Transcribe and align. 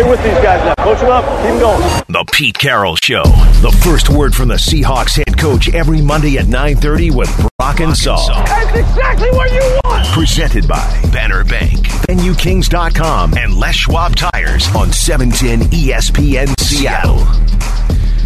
Stay 0.00 0.08
with 0.08 0.22
these 0.24 0.32
guys 0.32 0.64
now. 0.64 0.74
Coach 0.82 1.00
them 1.00 1.10
up. 1.10 1.24
Keep 1.42 1.50
them 1.50 1.58
going. 1.58 1.80
The 2.08 2.24
Pete 2.32 2.56
Carroll 2.58 2.96
Show. 2.96 3.22
The 3.60 3.78
first 3.84 4.08
word 4.08 4.34
from 4.34 4.48
the 4.48 4.54
Seahawks 4.54 5.16
head 5.18 5.36
coach 5.36 5.68
every 5.74 6.00
Monday 6.00 6.38
at 6.38 6.46
9.30 6.46 7.14
with 7.14 7.28
Brock 7.58 7.80
and 7.80 7.92
Salk. 7.92 8.46
That's 8.46 8.78
exactly 8.78 9.28
what 9.32 9.52
you 9.52 9.60
want. 9.84 10.06
Presented 10.06 10.66
by 10.66 10.80
Banner 11.12 11.44
Bank, 11.44 11.86
VenueKings.com, 12.08 13.34
and 13.36 13.54
Les 13.54 13.74
Schwab 13.74 14.16
Tires 14.16 14.74
on 14.74 14.90
710 14.90 15.68
ESPN 15.68 16.58
Seattle. 16.58 17.18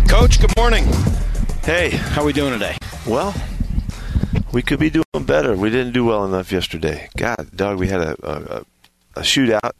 Coach, 0.09 0.41
good 0.41 0.56
morning. 0.56 0.84
Hey, 1.64 1.91
How 1.91 2.22
are 2.22 2.25
we 2.25 2.32
doing 2.32 2.52
today? 2.52 2.77
well, 3.04 3.34
we 4.52 4.62
could 4.62 4.79
be 4.79 4.91
doing 4.91 5.25
better. 5.27 5.56
We 5.56 5.70
didn't 5.70 5.93
do 5.93 6.04
well 6.04 6.25
enough 6.25 6.52
yesterday. 6.52 7.09
God, 7.16 7.48
dog, 7.56 7.80
we 7.80 7.88
had 7.88 8.00
a, 8.00 8.16
a, 8.22 8.59
a 8.61 8.64
shootout 9.20 9.72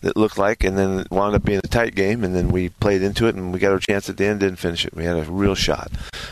that 0.00 0.16
looked 0.16 0.38
like, 0.38 0.64
and 0.64 0.78
then 0.78 1.00
it 1.00 1.10
wound 1.10 1.34
up 1.34 1.44
being 1.44 1.60
a 1.62 1.68
tight 1.68 1.94
game, 1.94 2.24
and 2.24 2.34
then 2.34 2.48
we 2.48 2.68
played 2.68 3.02
into 3.02 3.26
it, 3.26 3.34
and 3.34 3.52
we 3.52 3.58
got 3.58 3.72
our 3.72 3.78
chance 3.78 4.08
at 4.08 4.16
the 4.16 4.26
end, 4.26 4.40
didn't 4.40 4.56
finish 4.56 4.84
it. 4.84 4.94
We 4.94 5.04
had 5.04 5.16
a 5.16 5.24
real 5.24 5.54
shot, 5.54 5.90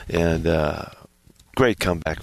and 0.09 0.47
uh, 0.47 0.87
great 1.55 1.79
comeback 1.79 2.23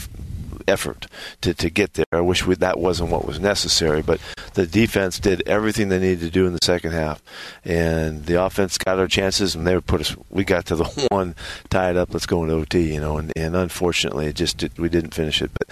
effort 0.67 1.07
to, 1.41 1.53
to 1.53 1.69
get 1.69 1.93
there. 1.93 2.05
I 2.11 2.21
wish 2.21 2.45
we, 2.45 2.55
that 2.55 2.79
wasn't 2.79 3.11
what 3.11 3.25
was 3.25 3.39
necessary, 3.39 4.01
but 4.01 4.19
the 4.53 4.65
defense 4.65 5.19
did 5.19 5.43
everything 5.47 5.89
they 5.89 5.99
needed 5.99 6.21
to 6.21 6.29
do 6.29 6.45
in 6.47 6.53
the 6.53 6.59
second 6.63 6.91
half, 6.91 7.21
and 7.63 8.25
the 8.25 8.43
offense 8.43 8.77
got 8.77 8.99
our 8.99 9.07
chances, 9.07 9.55
and 9.55 9.65
they 9.65 9.79
put 9.79 10.01
us. 10.01 10.15
We 10.29 10.43
got 10.43 10.65
to 10.67 10.75
the 10.75 10.85
one, 11.11 11.35
tied 11.69 11.97
up. 11.97 12.13
Let's 12.13 12.25
go 12.25 12.43
into 12.43 12.55
OT, 12.55 12.93
you 12.93 13.01
know, 13.01 13.17
and, 13.17 13.31
and 13.35 13.55
unfortunately, 13.55 14.27
it 14.27 14.35
just 14.35 14.57
did, 14.57 14.77
we 14.77 14.89
didn't 14.89 15.13
finish 15.13 15.41
it, 15.41 15.51
but. 15.53 15.69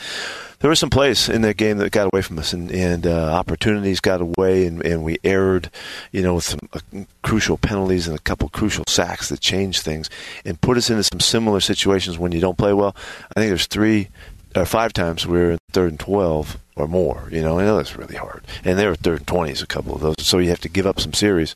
There 0.64 0.70
were 0.70 0.76
some 0.76 0.90
plays 0.90 1.28
in 1.28 1.42
that 1.42 1.58
game 1.58 1.80
that 1.80 1.92
got 1.92 2.08
away 2.14 2.22
from 2.22 2.40
us, 2.40 2.54
and, 2.54 2.72
and 2.72 3.06
uh, 3.06 3.34
opportunities 3.34 4.00
got 4.00 4.22
away, 4.22 4.66
and, 4.66 4.82
and 4.86 5.04
we 5.04 5.18
erred, 5.22 5.70
you 6.14 6.22
know, 6.22 6.36
with 6.36 6.46
some 6.46 6.62
uh, 6.72 6.80
crucial 7.22 7.58
penalties 7.58 8.08
and 8.08 8.18
a 8.18 8.22
couple 8.22 8.48
crucial 8.48 8.86
sacks 8.88 9.28
that 9.28 9.42
changed 9.42 9.82
things 9.82 10.10
and 10.46 10.62
put 10.62 10.78
us 10.78 10.90
into 10.90 11.04
some 11.04 11.20
similar 11.20 11.60
situations 11.60 12.18
when 12.18 12.32
you 12.32 12.40
don't 12.40 12.58
play 12.58 12.72
well. 12.72 12.96
I 13.36 13.42
think 13.42 13.50
there's 13.50 13.68
three 13.68 14.08
or 14.56 14.66
five 14.66 14.94
times 14.94 15.26
we 15.26 15.38
were 15.38 15.52
in 15.52 15.58
third 15.72 15.92
and 15.92 16.00
12 16.00 16.58
or 16.76 16.88
more. 16.88 17.28
You 17.32 17.42
know, 17.42 17.60
I 17.60 17.66
know 17.66 17.78
that's 17.78 17.96
really 17.96 18.16
hard. 18.16 18.44
And 18.64 18.78
they 18.78 18.88
were 18.88 18.96
third 18.96 19.20
and 19.20 19.28
20s, 19.28 19.62
a 19.64 19.68
couple 19.68 19.96
of 19.96 20.02
those. 20.02 20.16
So 20.20 20.40
you 20.40 20.50
have 20.50 20.62
to 20.62 20.70
give 20.70 20.88
up 20.88 21.00
some 21.00 21.14
series. 21.14 21.56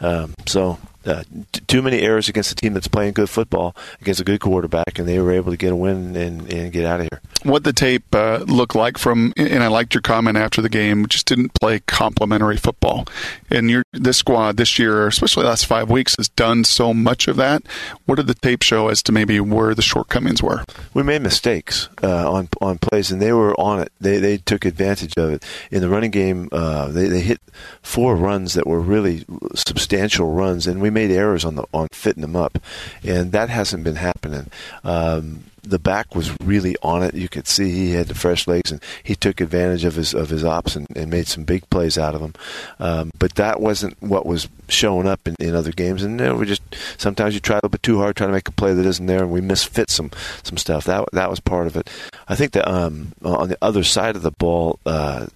Um, 0.00 0.34
so 0.46 0.78
uh, 1.06 1.22
t- 1.52 1.60
too 1.66 1.82
many 1.82 2.00
errors 2.00 2.28
against 2.28 2.52
a 2.52 2.54
team 2.54 2.74
that's 2.74 2.88
playing 2.88 3.14
good 3.14 3.30
football 3.30 3.74
against 4.00 4.20
a 4.20 4.24
good 4.24 4.40
quarterback, 4.40 4.98
and 4.98 5.08
they 5.08 5.18
were 5.18 5.32
able 5.32 5.50
to 5.52 5.56
get 5.56 5.72
a 5.72 5.76
win 5.76 6.16
and, 6.16 6.52
and 6.52 6.72
get 6.72 6.84
out 6.84 7.00
of 7.00 7.08
here. 7.10 7.20
What 7.48 7.64
the 7.64 7.72
tape 7.72 8.14
uh, 8.14 8.44
looked 8.46 8.74
like 8.74 8.98
from, 8.98 9.32
and 9.36 9.62
I 9.62 9.68
liked 9.68 9.94
your 9.94 10.02
comment 10.02 10.36
after 10.36 10.62
the 10.62 10.68
game, 10.68 11.06
just 11.06 11.26
didn't 11.26 11.52
play 11.60 11.80
complimentary 11.80 12.56
football. 12.56 13.06
And 13.50 13.70
your 13.70 13.82
this 13.92 14.18
squad 14.18 14.56
this 14.56 14.78
year, 14.78 15.06
especially 15.06 15.44
last 15.44 15.66
five 15.66 15.90
weeks, 15.90 16.14
has 16.18 16.28
done 16.28 16.64
so 16.64 16.92
much 16.92 17.28
of 17.28 17.36
that. 17.36 17.62
What 18.06 18.16
did 18.16 18.26
the 18.26 18.34
tape 18.34 18.62
show 18.62 18.88
as 18.88 19.02
to 19.04 19.12
maybe 19.12 19.40
where 19.40 19.74
the 19.74 19.82
shortcomings 19.82 20.42
were? 20.42 20.64
we 20.94 21.02
made 21.02 21.22
mistakes 21.22 21.88
uh, 22.02 22.30
on 22.30 22.48
on 22.60 22.78
plays, 22.78 23.10
and 23.10 23.20
they 23.20 23.32
were 23.32 23.58
on 23.58 23.80
it. 23.80 23.92
They 24.00 24.18
they 24.18 24.38
took 24.38 24.64
advantage 24.64 25.14
of 25.16 25.30
it 25.30 25.44
in 25.70 25.80
the 25.80 25.88
running 25.88 26.10
game. 26.10 26.48
Uh, 26.52 26.88
they 26.88 27.06
they 27.06 27.20
hit 27.20 27.40
four 27.82 28.16
runs 28.16 28.54
that 28.54 28.66
were 28.66 28.80
really 28.80 29.24
substantial 29.54 30.32
runs, 30.32 30.66
and 30.66 30.80
we 30.80 30.90
made 30.90 31.10
errors 31.10 31.44
on 31.44 31.54
the 31.54 31.64
on 31.72 31.88
fitting 31.92 32.22
them 32.22 32.36
up, 32.36 32.58
and 33.02 33.32
that 33.32 33.48
hasn't 33.48 33.84
been 33.84 33.96
happening. 33.96 34.50
Um, 34.84 35.44
the 35.62 35.78
back 35.78 36.14
was 36.14 36.34
really 36.40 36.76
on 36.82 37.02
it. 37.02 37.14
You 37.14 37.28
could 37.28 37.46
see 37.46 37.70
he 37.70 37.92
had 37.92 38.08
the 38.08 38.14
fresh 38.14 38.46
legs, 38.46 38.70
and 38.70 38.82
he 39.02 39.14
took 39.14 39.40
advantage 39.40 39.84
of 39.84 39.94
his 39.94 40.14
of 40.14 40.30
his 40.30 40.44
ops 40.44 40.76
and, 40.76 40.86
and 40.96 41.10
made 41.10 41.26
some 41.26 41.44
big 41.44 41.68
plays 41.70 41.98
out 41.98 42.14
of 42.14 42.20
them. 42.20 42.34
Um, 42.78 43.10
but 43.18 43.34
that 43.34 43.60
wasn't 43.60 44.00
what 44.02 44.26
was 44.26 44.48
showing 44.68 45.06
up 45.06 45.26
in, 45.26 45.34
in 45.38 45.54
other 45.54 45.72
games, 45.72 46.02
and 46.02 46.18
you 46.18 46.26
know, 46.26 46.34
we 46.36 46.46
just 46.46 46.62
sometimes 46.96 47.34
you 47.34 47.40
try 47.40 47.54
a 47.54 47.58
little 47.58 47.70
bit 47.70 47.82
too 47.82 47.98
hard, 47.98 48.16
trying 48.16 48.30
to 48.30 48.34
make 48.34 48.48
a 48.48 48.52
play 48.52 48.72
that 48.74 48.86
isn't 48.86 49.06
there, 49.06 49.22
and 49.22 49.32
we 49.32 49.40
misfit 49.40 49.90
some 49.90 50.10
some 50.42 50.56
stuff. 50.56 50.84
That 50.84 51.08
that 51.12 51.30
was 51.30 51.40
part 51.40 51.66
of 51.66 51.76
it. 51.76 51.90
I 52.28 52.36
think 52.36 52.52
that 52.52 52.68
um, 52.68 53.12
on 53.22 53.48
the 53.48 53.58
other 53.62 53.82
side 53.82 54.16
of 54.16 54.22
the 54.22 54.30
ball, 54.30 54.78
uh, 54.84 55.26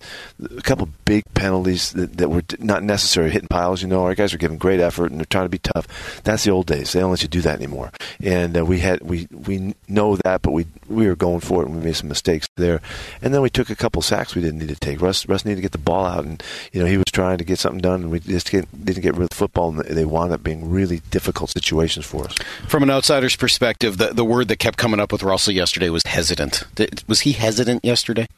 a 0.56 0.62
couple 0.62 0.88
big 1.04 1.24
penalties 1.34 1.92
that, 1.92 2.18
that 2.18 2.28
were 2.28 2.42
not 2.58 2.82
necessary, 2.82 3.30
hitting 3.30 3.48
piles. 3.48 3.82
You 3.82 3.88
know, 3.88 4.04
our 4.04 4.14
guys 4.14 4.34
are 4.34 4.38
giving 4.38 4.58
great 4.58 4.80
effort 4.80 5.10
and 5.10 5.18
they're 5.18 5.26
trying 5.26 5.46
to 5.46 5.50
be 5.50 5.58
tough. 5.58 6.20
That's 6.24 6.44
the 6.44 6.50
old 6.50 6.66
days. 6.66 6.92
They 6.92 7.00
don't 7.00 7.10
let 7.10 7.22
you 7.22 7.28
do 7.28 7.40
that 7.42 7.56
anymore. 7.56 7.92
And 8.22 8.56
uh, 8.56 8.64
we 8.64 8.80
had 8.80 9.00
we 9.02 9.26
we 9.30 9.74
know 9.88 10.16
that, 10.16 10.42
but 10.42 10.52
we 10.52 10.66
we 10.88 11.06
were 11.06 11.16
going 11.16 11.40
for 11.40 11.62
it 11.62 11.66
and 11.66 11.76
we 11.76 11.84
made 11.84 11.96
some 11.96 12.08
mistakes 12.08 12.48
there. 12.56 12.80
And 13.22 13.32
then 13.32 13.40
we 13.40 13.50
took 13.50 13.70
a 13.70 13.76
couple 13.76 14.02
sacks 14.02 14.34
we 14.34 14.42
didn't 14.42 14.60
need 14.60 14.68
to 14.68 14.76
take. 14.76 15.00
Russ 15.00 15.26
Russ 15.26 15.44
needed 15.44 15.56
to 15.56 15.62
get 15.62 15.72
the 15.72 15.78
ball 15.78 16.04
out, 16.04 16.24
and 16.24 16.42
you 16.72 16.80
know 16.80 16.86
he 16.86 16.96
was 16.96 17.06
trying 17.10 17.38
to 17.38 17.44
get 17.44 17.58
something 17.58 17.80
done, 17.80 18.02
and 18.02 18.10
we 18.10 18.20
just 18.20 18.50
get, 18.50 18.66
didn't 18.84 19.02
get 19.02 19.14
rid 19.14 19.24
of 19.24 19.30
the 19.30 19.36
football, 19.36 19.70
and 19.70 19.80
they 19.80 20.04
wound 20.04 20.32
up 20.32 20.42
being 20.42 20.70
really 20.70 21.00
difficult 21.10 21.50
situations 21.50 22.06
for 22.06 22.24
us. 22.24 22.34
From 22.68 22.82
an 22.82 22.90
outsider's 22.90 23.36
perspective, 23.36 23.98
the, 23.98 24.08
the 24.08 24.24
word 24.24 24.48
that 24.48 24.58
kept 24.58 24.78
coming 24.78 25.00
up 25.00 25.12
with 25.12 25.22
Russell 25.22 25.52
yesterday 25.52 25.88
was 25.88 26.02
hesitant. 26.06 26.64
Was 27.08 27.20
he 27.20 27.32
hesitant 27.32 27.84
yesterday? 27.84 28.28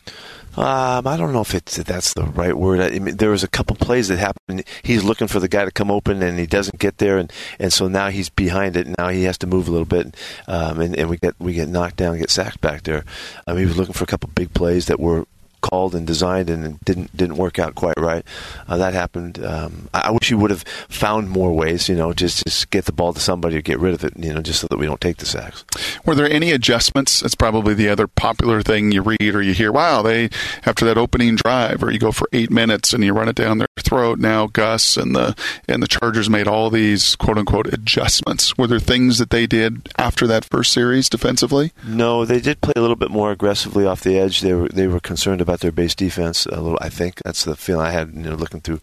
Um, 0.57 1.07
I 1.07 1.17
don't 1.17 1.33
know 1.33 1.41
if 1.41 1.55
it's 1.55 1.79
if 1.79 1.87
that's 1.87 2.15
the 2.15 2.25
right 2.25 2.57
word. 2.57 2.81
I 2.81 2.99
mean, 3.01 3.17
there 3.17 3.31
was 3.31 3.43
a 3.43 3.49
couple 3.49 3.75
plays 3.75 4.07
that 4.09 4.19
happened. 4.19 4.65
He's 4.83 5.03
looking 5.03 5.27
for 5.27 5.41
the 5.41 5.49
guy 5.49 5.65
to 5.65 5.73
come 5.73 5.91
open, 5.91 6.23
and 6.23 6.39
he 6.39 6.47
doesn't 6.47 6.79
get 6.79 6.99
there, 6.99 7.19
and, 7.19 7.33
and 7.59 7.73
so 7.73 7.89
now 7.89 8.09
he's 8.09 8.29
behind 8.29 8.77
it. 8.77 8.87
Now 8.97 9.09
he 9.09 9.25
has 9.25 9.37
to 9.39 9.49
move 9.49 9.67
a 9.67 9.73
little 9.73 9.85
bit, 9.85 10.17
um, 10.47 10.81
and, 10.81 10.97
and 10.97 11.11
we 11.11 11.17
get 11.17 11.35
we 11.41 11.55
get 11.55 11.69
knocked 11.69 11.97
down, 11.97 12.19
get 12.19 12.31
sacked 12.31 12.61
back 12.61 12.85
there. 12.85 13.05
Um, 13.49 13.59
he 13.59 13.67
was 13.67 13.77
looking 13.77 13.95
for 13.95 14.05
a 14.05 14.07
couple 14.07 14.31
big 14.35 14.55
plays 14.55 14.87
that 14.87 15.01
were 15.01 15.27
called 15.65 15.95
and 15.95 16.07
designed 16.07 16.51
and 16.51 16.67
it 16.67 16.85
didn't 16.85 17.17
didn't 17.17 17.37
work 17.37 17.59
out 17.59 17.75
quite 17.75 17.99
right. 17.99 18.25
Uh, 18.69 18.77
that 18.77 18.93
happened. 18.93 19.43
Um, 19.43 19.89
I, 19.95 20.09
I 20.09 20.11
wish 20.11 20.29
he 20.29 20.35
would 20.35 20.51
have 20.51 20.63
found 20.89 21.31
more 21.31 21.53
ways. 21.53 21.89
You 21.89 21.97
know, 21.97 22.13
just 22.13 22.45
just 22.45 22.71
get 22.71 22.85
the 22.85 22.93
ball 22.93 23.15
to 23.15 23.21
somebody 23.21 23.57
or 23.57 23.63
get 23.63 23.79
rid 23.79 23.95
of 23.95 24.05
it. 24.05 24.13
You 24.17 24.35
know, 24.35 24.43
just 24.43 24.61
so 24.61 24.67
that 24.69 24.79
we 24.79 24.87
don't 24.87 25.01
take 25.01 25.17
the 25.17 25.27
sacks. 25.27 25.65
Were 26.05 26.15
there 26.15 26.31
any 26.31 26.53
adjustments? 26.53 27.21
That's 27.21 27.35
probably 27.35 27.73
the 27.73 27.89
other 27.89 28.07
popular 28.07 28.61
thing 28.61 28.93
you 28.93 29.03
read 29.03 29.35
or 29.35 29.41
you 29.41 29.55
hear. 29.55 29.73
Wow, 29.73 30.03
they 30.03 30.29
after 30.67 30.85
that 30.85 30.99
opening 30.99 31.37
drive, 31.37 31.83
or 31.83 31.91
you 31.91 31.99
go 31.99 32.13
for 32.13 32.29
eight 32.33 32.51
minutes 32.51 32.93
and 32.93 33.03
you 33.03 33.15
run 33.15 33.29
it 33.29 33.37
down 33.37 33.59
their 33.59 33.69
throat. 33.79 34.19
Now 34.19 34.47
Gus 34.47 34.99
and 34.99 35.17
the 35.17 35.35
and 35.67 35.83
the 35.83 35.89
Chargers 35.89 36.29
made 36.29 36.47
all 36.47 36.69
these 36.69 37.17
quote 37.17 37.39
unquote 37.39 37.73
adjustments. 37.73 38.57
Were 38.59 38.67
there 38.67 38.79
things 38.79 39.19
that 39.19 39.31
they 39.31 39.47
did 39.47 39.89
after 39.97 40.27
that 40.27 40.45
first 40.45 40.73
series 40.73 41.09
defensively? 41.09 41.73
No, 41.87 42.25
they 42.25 42.41
did 42.41 42.61
play 42.61 42.75
a 42.77 42.81
little 42.81 42.97
bit 42.97 43.11
more 43.11 43.31
aggressively 43.31 43.87
off 43.87 44.03
the 44.03 44.19
edge. 44.19 44.41
They 44.41 44.53
were 44.53 44.69
they 44.69 44.87
were 44.87 45.01
concerned 45.01 45.41
about 45.41 45.54
their 45.61 45.73
base 45.73 45.95
defense 45.95 46.47
a 46.47 46.61
little. 46.61 46.79
I 46.81 46.89
think 46.89 47.21
that's 47.25 47.45
the 47.45 47.57
feeling 47.57 47.87
I 47.87 47.91
had. 47.91 48.15
You 48.15 48.23
know, 48.23 48.35
looking 48.35 48.61
through 48.61 48.81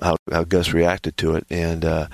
how, 0.00 0.16
how 0.30 0.44
Gus 0.44 0.72
reacted 0.72 1.16
to 1.18 1.34
it, 1.36 1.46
and 1.50 1.84
uh, 1.84 2.06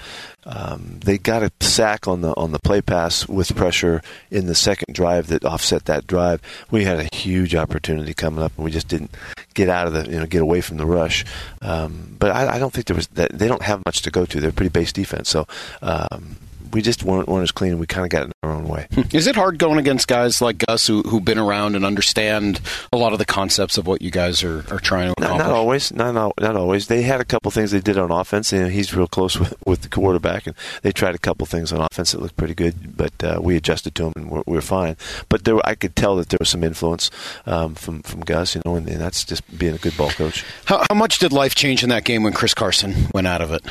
um, 0.45 1.01
they 1.05 1.19
got 1.19 1.43
a 1.43 1.53
sack 1.61 2.09
on 2.09 2.21
the 2.21 2.35
on 2.37 2.53
the 2.53 2.59
play 2.59 2.81
pass 2.81 3.29
with 3.29 3.55
pressure 3.55 4.03
in 4.31 4.47
the 4.47 4.55
second 4.55 4.95
drive 4.95 5.29
that 5.29 5.45
offset 5.45 5.85
that 5.87 6.07
drive. 6.07 6.41
We 6.71 6.85
had 6.85 7.01
a 7.01 7.15
huge 7.15 7.55
opportunity 7.55 8.15
coming 8.15 8.43
up, 8.43 8.53
and 8.57 8.65
we 8.65 8.71
just 8.71 8.89
didn't 8.89 9.15
get 9.55 9.69
out 9.69 9.87
of 9.87 9.93
the 9.93 10.11
you 10.11 10.19
know 10.19 10.27
get 10.27 10.43
away 10.43 10.61
from 10.61 10.77
the 10.77 10.87
rush. 10.87 11.25
Um, 11.63 12.17
but 12.19 12.31
I, 12.31 12.57
I 12.57 12.59
don't 12.59 12.73
think 12.73 12.87
there 12.87 12.97
was 12.97 13.09
that. 13.09 13.37
They 13.37 13.49
don't 13.49 13.63
have 13.63 13.85
much 13.87 14.03
to 14.03 14.11
go 14.11 14.27
to. 14.27 14.41
They're 14.41 14.53
pretty 14.53 14.71
base 14.71 14.93
defense, 14.93 15.29
so. 15.29 15.47
Um, 15.83 16.37
we 16.73 16.83
just 16.83 17.03
weren't, 17.05 17.29
weren't 17.29 17.43
as 17.43 17.53
clean. 17.53 17.73
And 17.73 17.81
we 17.81 17.87
kind 17.87 18.05
of 18.05 18.11
got 18.11 18.25
in 18.27 18.33
our 18.43 18.53
own 18.53 18.69
way. 18.69 18.87
Is 19.13 19.27
it 19.27 19.37
hard 19.37 19.59
going 19.59 19.79
against 19.79 20.09
guys 20.09 20.41
like 20.41 20.59
Gus 20.59 20.87
who, 20.87 21.03
who've 21.03 21.25
been 21.25 21.39
around 21.39 21.75
and 21.77 21.85
understand 21.85 22.61
a 22.93 22.97
lot 22.97 23.13
of 23.13 23.19
the 23.19 23.25
concepts 23.25 23.79
of 23.79 23.87
what 23.87 24.03
you 24.03 24.11
guys 24.11 24.43
are, 24.43 24.65
are 24.71 24.79
trying 24.79 25.15
to 25.15 25.21
Not, 25.21 25.27
accomplish? 25.27 25.47
not 25.47 25.55
always. 25.57 25.93
Not, 25.93 26.15
not 26.15 26.33
not 26.41 26.57
always. 26.57 26.87
They 26.87 27.03
had 27.03 27.21
a 27.21 27.25
couple 27.25 27.51
things 27.51 27.71
they 27.71 27.81
did 27.81 27.99
on 27.99 28.11
offense, 28.11 28.53
and 28.53 28.71
he's 28.73 28.95
real 28.95 29.07
close 29.07 29.39
with, 29.39 29.55
with 29.67 29.83
the 29.83 29.89
quarterback. 29.89 30.47
And 30.47 30.57
they 30.83 30.93
tried 30.93 31.15
a 31.15 31.19
couple 31.19 31.47
things 31.47 31.73
on 31.73 31.81
offense 31.81 32.13
that 32.13 32.21
looked 32.21 32.37
pretty 32.37 32.55
good, 32.55 32.97
but 32.97 33.13
uh, 33.25 33.41
we 33.43 33.57
adjusted 33.57 33.95
to 33.97 34.05
them 34.05 34.13
and 34.17 34.31
we're, 34.31 34.43
we're 34.47 34.61
fine. 34.61 34.97
But 35.29 35.45
there, 35.45 35.59
I 35.67 35.75
could 35.75 35.97
tell 35.97 36.17
that 36.17 36.29
there 36.29 36.39
was 36.41 36.49
some 36.49 36.65
influence 36.65 37.11
um, 37.47 37.75
from 37.75 38.03
from 38.03 38.21
Gus, 38.21 38.55
you 38.55 38.63
know, 38.65 38.77
and, 38.77 38.89
and 38.89 39.01
that's 39.01 39.25
just 39.25 39.43
being 39.59 39.75
a 39.75 39.79
good 39.79 39.97
ball 39.97 40.11
coach. 40.11 40.45
How, 40.67 40.85
how 40.89 40.95
much 40.95 41.19
did 41.19 41.33
life 41.33 41.55
change 41.55 41.83
in 41.83 41.89
that 41.91 42.05
game 42.05 42.23
when 42.23 42.33
Chris 42.33 42.55
Carson 42.55 43.09
went 43.15 43.27
out 43.27 43.41
of 43.41 43.53
it? 43.53 43.63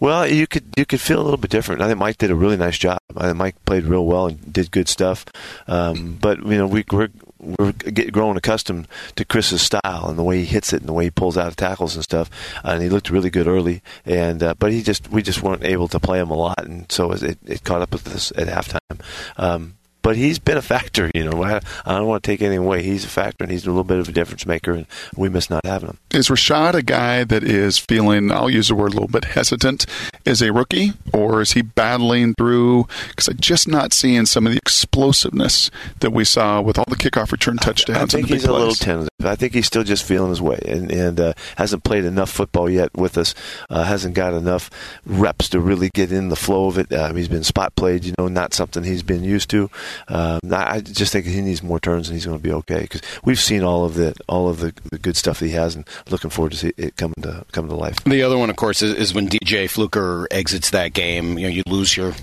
Well, 0.00 0.28
you 0.28 0.46
could 0.46 0.64
you 0.76 0.86
could 0.86 1.00
feel 1.00 1.20
a 1.20 1.24
little 1.24 1.38
bit 1.38 1.50
different. 1.50 1.82
I 1.82 1.88
think 1.88 1.98
Mike 1.98 2.18
did 2.18 2.30
a 2.30 2.36
really 2.36 2.56
nice 2.56 2.78
job. 2.78 3.00
I 3.16 3.32
Mike 3.32 3.62
played 3.64 3.84
real 3.84 4.06
well 4.06 4.26
and 4.28 4.52
did 4.52 4.70
good 4.70 4.88
stuff. 4.88 5.24
Um, 5.66 6.18
but 6.20 6.38
you 6.44 6.56
know, 6.56 6.66
we, 6.66 6.84
we're 6.90 7.08
we're 7.40 7.72
get, 7.72 8.12
growing 8.12 8.36
accustomed 8.36 8.86
to 9.16 9.24
Chris's 9.24 9.62
style 9.62 10.06
and 10.08 10.18
the 10.18 10.24
way 10.24 10.38
he 10.38 10.44
hits 10.44 10.72
it 10.72 10.80
and 10.80 10.88
the 10.88 10.92
way 10.92 11.04
he 11.04 11.10
pulls 11.10 11.36
out 11.36 11.48
of 11.48 11.56
tackles 11.56 11.94
and 11.94 12.04
stuff. 12.04 12.30
And 12.62 12.82
he 12.82 12.88
looked 12.88 13.10
really 13.10 13.30
good 13.30 13.46
early. 13.48 13.82
And 14.04 14.42
uh, 14.42 14.54
but 14.58 14.72
he 14.72 14.82
just 14.82 15.10
we 15.10 15.22
just 15.22 15.42
weren't 15.42 15.64
able 15.64 15.88
to 15.88 16.00
play 16.00 16.20
him 16.20 16.30
a 16.30 16.36
lot, 16.36 16.64
and 16.64 16.90
so 16.90 17.12
it, 17.12 17.38
it 17.44 17.64
caught 17.64 17.82
up 17.82 17.92
with 17.92 18.06
us 18.14 18.32
at 18.36 18.46
halftime. 18.46 19.00
Um, 19.36 19.77
but 20.08 20.16
he's 20.16 20.38
been 20.38 20.56
a 20.56 20.62
factor, 20.62 21.10
you 21.14 21.22
know. 21.22 21.44
I, 21.44 21.60
I 21.84 21.98
don't 21.98 22.06
want 22.06 22.22
to 22.22 22.26
take 22.26 22.40
anything 22.40 22.64
away. 22.64 22.82
He's 22.82 23.04
a 23.04 23.08
factor, 23.08 23.44
and 23.44 23.52
he's 23.52 23.66
a 23.66 23.68
little 23.68 23.84
bit 23.84 23.98
of 23.98 24.08
a 24.08 24.12
difference 24.12 24.46
maker, 24.46 24.72
and 24.72 24.86
we 25.14 25.28
miss 25.28 25.50
not 25.50 25.66
having 25.66 25.90
him. 25.90 25.98
Is 26.12 26.28
Rashad 26.28 26.72
a 26.72 26.82
guy 26.82 27.24
that 27.24 27.44
is 27.44 27.76
feeling, 27.76 28.32
I'll 28.32 28.48
use 28.48 28.68
the 28.68 28.74
word 28.74 28.92
a 28.92 28.94
little 28.94 29.06
bit 29.08 29.26
hesitant 29.26 29.84
as 30.26 30.42
a 30.42 30.52
rookie, 30.52 30.92
or 31.12 31.40
is 31.40 31.52
he 31.52 31.62
battling 31.62 32.34
through? 32.34 32.86
Because 33.08 33.28
I'm 33.28 33.38
just 33.38 33.68
not 33.68 33.92
seeing 33.92 34.26
some 34.26 34.46
of 34.46 34.52
the 34.52 34.58
explosiveness 34.58 35.70
that 36.00 36.10
we 36.10 36.24
saw 36.24 36.60
with 36.60 36.78
all 36.78 36.84
the 36.88 36.96
kickoff 36.96 37.32
return 37.32 37.56
touchdowns. 37.56 38.14
I 38.14 38.18
think 38.18 38.28
the 38.28 38.34
he's 38.34 38.42
big 38.42 38.50
a 38.50 38.52
little 38.52 38.74
tentative. 38.74 39.08
I 39.24 39.34
think 39.34 39.54
he's 39.54 39.66
still 39.66 39.84
just 39.84 40.04
feeling 40.04 40.30
his 40.30 40.40
way, 40.40 40.60
and 40.66 40.90
and 40.90 41.20
uh, 41.20 41.32
hasn't 41.56 41.84
played 41.84 42.04
enough 42.04 42.30
football 42.30 42.70
yet 42.70 42.94
with 42.94 43.18
us. 43.18 43.34
Uh, 43.68 43.84
hasn't 43.84 44.14
got 44.14 44.34
enough 44.34 44.70
reps 45.04 45.48
to 45.50 45.60
really 45.60 45.90
get 45.94 46.12
in 46.12 46.28
the 46.28 46.36
flow 46.36 46.68
of 46.68 46.78
it. 46.78 46.92
Uh, 46.92 47.12
he's 47.12 47.28
been 47.28 47.44
spot 47.44 47.74
played, 47.76 48.04
you 48.04 48.14
know, 48.18 48.28
not 48.28 48.54
something 48.54 48.84
he's 48.84 49.02
been 49.02 49.24
used 49.24 49.50
to. 49.50 49.70
Um, 50.08 50.40
I 50.50 50.78
I 50.78 50.80
just 50.80 51.12
think 51.12 51.26
he 51.26 51.40
needs 51.40 51.62
more 51.62 51.80
turns, 51.80 52.08
and 52.08 52.14
he's 52.14 52.26
going 52.26 52.38
to 52.38 52.42
be 52.42 52.52
okay 52.52 52.82
because 52.82 53.02
we've 53.24 53.40
seen 53.40 53.62
all 53.62 53.84
of 53.84 53.94
the 53.94 54.14
all 54.28 54.48
of 54.48 54.60
the, 54.60 54.72
the 54.90 54.98
good 54.98 55.16
stuff 55.16 55.40
that 55.40 55.46
he 55.46 55.52
has, 55.52 55.74
and 55.74 55.86
looking 56.10 56.30
forward 56.30 56.52
to 56.52 56.58
see 56.58 56.72
it 56.76 56.96
coming 56.96 57.14
to 57.22 57.44
coming 57.52 57.70
to 57.70 57.76
life. 57.76 58.02
The 58.04 58.22
other 58.22 58.38
one, 58.38 58.50
of 58.50 58.56
course, 58.56 58.82
is, 58.82 58.94
is 58.94 59.14
when 59.14 59.28
DJ 59.28 59.68
Fluker 59.68 60.07
exits 60.30 60.70
that 60.70 60.92
game. 60.92 61.38
You 61.38 61.46
know, 61.48 61.52
you 61.54 61.62
lose 61.66 61.96
your 61.96 62.14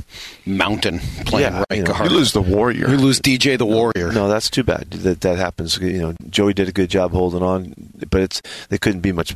mountain 0.46 1.00
playing 1.26 1.54
Yeah, 1.54 1.64
right 1.70 1.78
you 1.78 1.84
know, 1.84 1.92
guard. 1.94 2.12
You 2.12 2.18
lose 2.18 2.32
the 2.34 2.42
warrior. 2.42 2.90
You 2.90 2.98
lose 2.98 3.20
DJ 3.20 3.58
the 3.58 3.66
Warrior. 3.66 4.12
No, 4.12 4.28
that's 4.28 4.50
too 4.50 4.64
bad 4.64 4.92
that 4.92 5.22
that 5.22 5.38
happens. 5.38 5.78
You 5.78 6.00
know, 6.00 6.16
Joey 6.30 6.54
did 6.54 6.68
a 6.70 6.72
good 6.72 6.90
job 6.90 7.12
holding 7.12 7.42
on, 7.44 7.74
but 8.10 8.22
it's 8.22 8.42
they 8.70 8.78
couldn't 8.78 9.02
be 9.02 9.12
much 9.12 9.36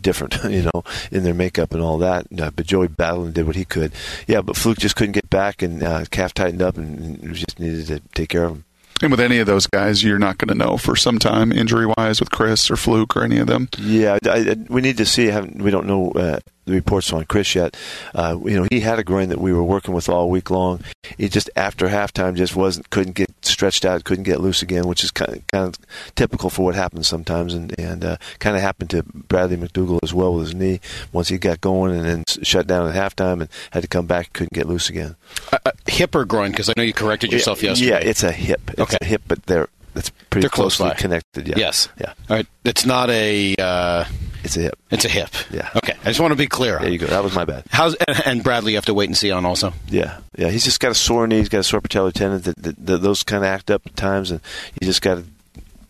different, 0.00 0.38
you 0.50 0.62
know, 0.72 0.84
in 1.10 1.22
their 1.24 1.34
makeup 1.34 1.72
and 1.72 1.82
all 1.82 1.98
that. 1.98 2.26
But 2.30 2.66
Joey 2.66 2.88
battled 2.88 3.26
and 3.26 3.34
did 3.34 3.46
what 3.46 3.56
he 3.56 3.64
could. 3.64 3.92
Yeah, 4.26 4.40
but 4.42 4.56
Fluke 4.56 4.78
just 4.78 4.96
couldn't 4.96 5.12
get 5.12 5.30
back, 5.30 5.62
and 5.62 5.82
uh, 5.82 6.04
calf 6.10 6.34
tightened 6.34 6.62
up, 6.62 6.76
and, 6.76 7.22
and 7.22 7.34
just 7.34 7.58
needed 7.58 7.86
to 7.88 8.00
take 8.14 8.28
care 8.28 8.44
of 8.44 8.52
him. 8.52 8.64
And 9.02 9.10
with 9.10 9.20
any 9.20 9.38
of 9.38 9.46
those 9.46 9.66
guys, 9.66 10.04
you're 10.04 10.18
not 10.18 10.36
going 10.36 10.48
to 10.48 10.54
know 10.54 10.76
for 10.76 10.94
some 10.94 11.18
time, 11.18 11.52
injury 11.52 11.86
wise, 11.96 12.20
with 12.20 12.30
Chris 12.30 12.70
or 12.70 12.76
Fluke 12.76 13.16
or 13.16 13.24
any 13.24 13.38
of 13.38 13.46
them. 13.46 13.68
Yeah, 13.78 14.18
I, 14.26 14.50
I, 14.50 14.56
we 14.68 14.82
need 14.82 14.98
to 14.98 15.06
see. 15.06 15.26
Haven't, 15.26 15.62
we 15.62 15.70
don't 15.70 15.86
know 15.86 16.10
uh, 16.10 16.40
the 16.70 16.76
reports 16.76 17.12
on 17.12 17.24
Chris 17.24 17.54
yet. 17.54 17.76
Uh, 18.14 18.38
you 18.44 18.60
know, 18.60 18.66
he 18.70 18.80
had 18.80 18.98
a 18.98 19.04
groin 19.04 19.28
that 19.28 19.40
we 19.40 19.52
were 19.52 19.62
working 19.62 19.94
with 19.94 20.08
all 20.08 20.30
week 20.30 20.50
long. 20.50 20.80
He 21.18 21.28
just 21.28 21.50
after 21.56 21.88
halftime 21.88 22.34
just 22.36 22.56
wasn't 22.56 22.88
couldn't 22.90 23.14
get 23.14 23.30
stretched 23.42 23.84
out, 23.84 24.04
couldn't 24.04 24.24
get 24.24 24.40
loose 24.40 24.62
again, 24.62 24.86
which 24.86 25.04
is 25.04 25.10
kind 25.10 25.34
of, 25.36 25.42
kind 25.52 25.66
of 25.68 26.14
typical 26.14 26.50
for 26.50 26.64
what 26.64 26.74
happens 26.74 27.08
sometimes, 27.08 27.54
and 27.54 27.78
and 27.78 28.04
uh, 28.04 28.16
kind 28.38 28.56
of 28.56 28.62
happened 28.62 28.90
to 28.90 29.02
Bradley 29.02 29.56
McDougald 29.56 30.00
as 30.02 30.14
well 30.14 30.34
with 30.34 30.46
his 30.46 30.54
knee. 30.54 30.80
Once 31.12 31.28
he 31.28 31.38
got 31.38 31.60
going 31.60 31.94
and 31.94 32.04
then 32.04 32.24
shut 32.42 32.66
down 32.66 32.88
at 32.88 32.94
halftime 32.94 33.40
and 33.40 33.48
had 33.72 33.82
to 33.82 33.88
come 33.88 34.06
back, 34.06 34.32
couldn't 34.32 34.52
get 34.52 34.66
loose 34.66 34.88
again. 34.88 35.16
Uh, 35.52 35.58
uh, 35.66 35.72
hip 35.86 36.14
or 36.14 36.24
groin? 36.24 36.50
Because 36.50 36.68
I 36.68 36.74
know 36.76 36.82
you 36.82 36.92
corrected 36.92 37.32
yourself 37.32 37.62
yeah, 37.62 37.70
yesterday. 37.70 37.90
Yeah, 37.90 37.98
it's 38.10 38.22
a 38.22 38.32
hip. 38.32 38.60
It's 38.70 38.80
Okay. 38.80 38.98
a 39.00 39.04
hip, 39.04 39.22
but 39.28 39.44
they're 39.46 39.68
it's 39.96 40.10
pretty 40.30 40.42
They're 40.44 40.50
close 40.50 40.76
closely 40.76 40.90
by. 40.90 41.00
connected. 41.00 41.48
Yeah. 41.48 41.54
Yes. 41.58 41.88
Yeah. 42.00 42.12
All 42.28 42.36
right. 42.36 42.46
It's 42.64 42.86
not 42.86 43.10
a. 43.10 43.56
Uh, 43.58 44.04
It's 44.42 44.56
a 44.56 44.60
hip. 44.60 44.78
it's 44.90 45.04
a 45.04 45.08
hip. 45.08 45.30
Yeah. 45.50 45.70
Okay. 45.76 45.94
I 46.02 46.04
just 46.04 46.20
want 46.20 46.32
to 46.32 46.36
be 46.36 46.46
clear. 46.46 46.78
There 46.78 46.88
you 46.88 46.98
go. 46.98 47.06
That 47.06 47.22
was 47.22 47.34
my 47.34 47.44
bad. 47.44 47.64
How's 47.70 47.94
and 48.24 48.42
Bradley? 48.42 48.72
You 48.72 48.78
have 48.78 48.86
to 48.86 48.94
wait 48.94 49.08
and 49.08 49.16
see 49.16 49.30
on 49.30 49.44
also. 49.44 49.72
Yeah, 49.88 50.18
yeah. 50.36 50.48
He's 50.48 50.64
just 50.64 50.80
got 50.80 50.90
a 50.90 50.94
sore 50.94 51.26
knee. 51.26 51.38
He's 51.38 51.48
got 51.48 51.58
a 51.58 51.62
sore 51.64 51.80
patellar 51.80 52.12
tendon. 52.12 52.40
That, 52.42 52.56
that, 52.62 52.86
that 52.86 52.98
those 53.02 53.22
kind 53.22 53.44
of 53.44 53.48
act 53.48 53.70
up 53.70 53.82
at 53.86 53.96
times, 53.96 54.30
and 54.30 54.40
you 54.80 54.86
just 54.86 55.02
got 55.02 55.16
to 55.16 55.24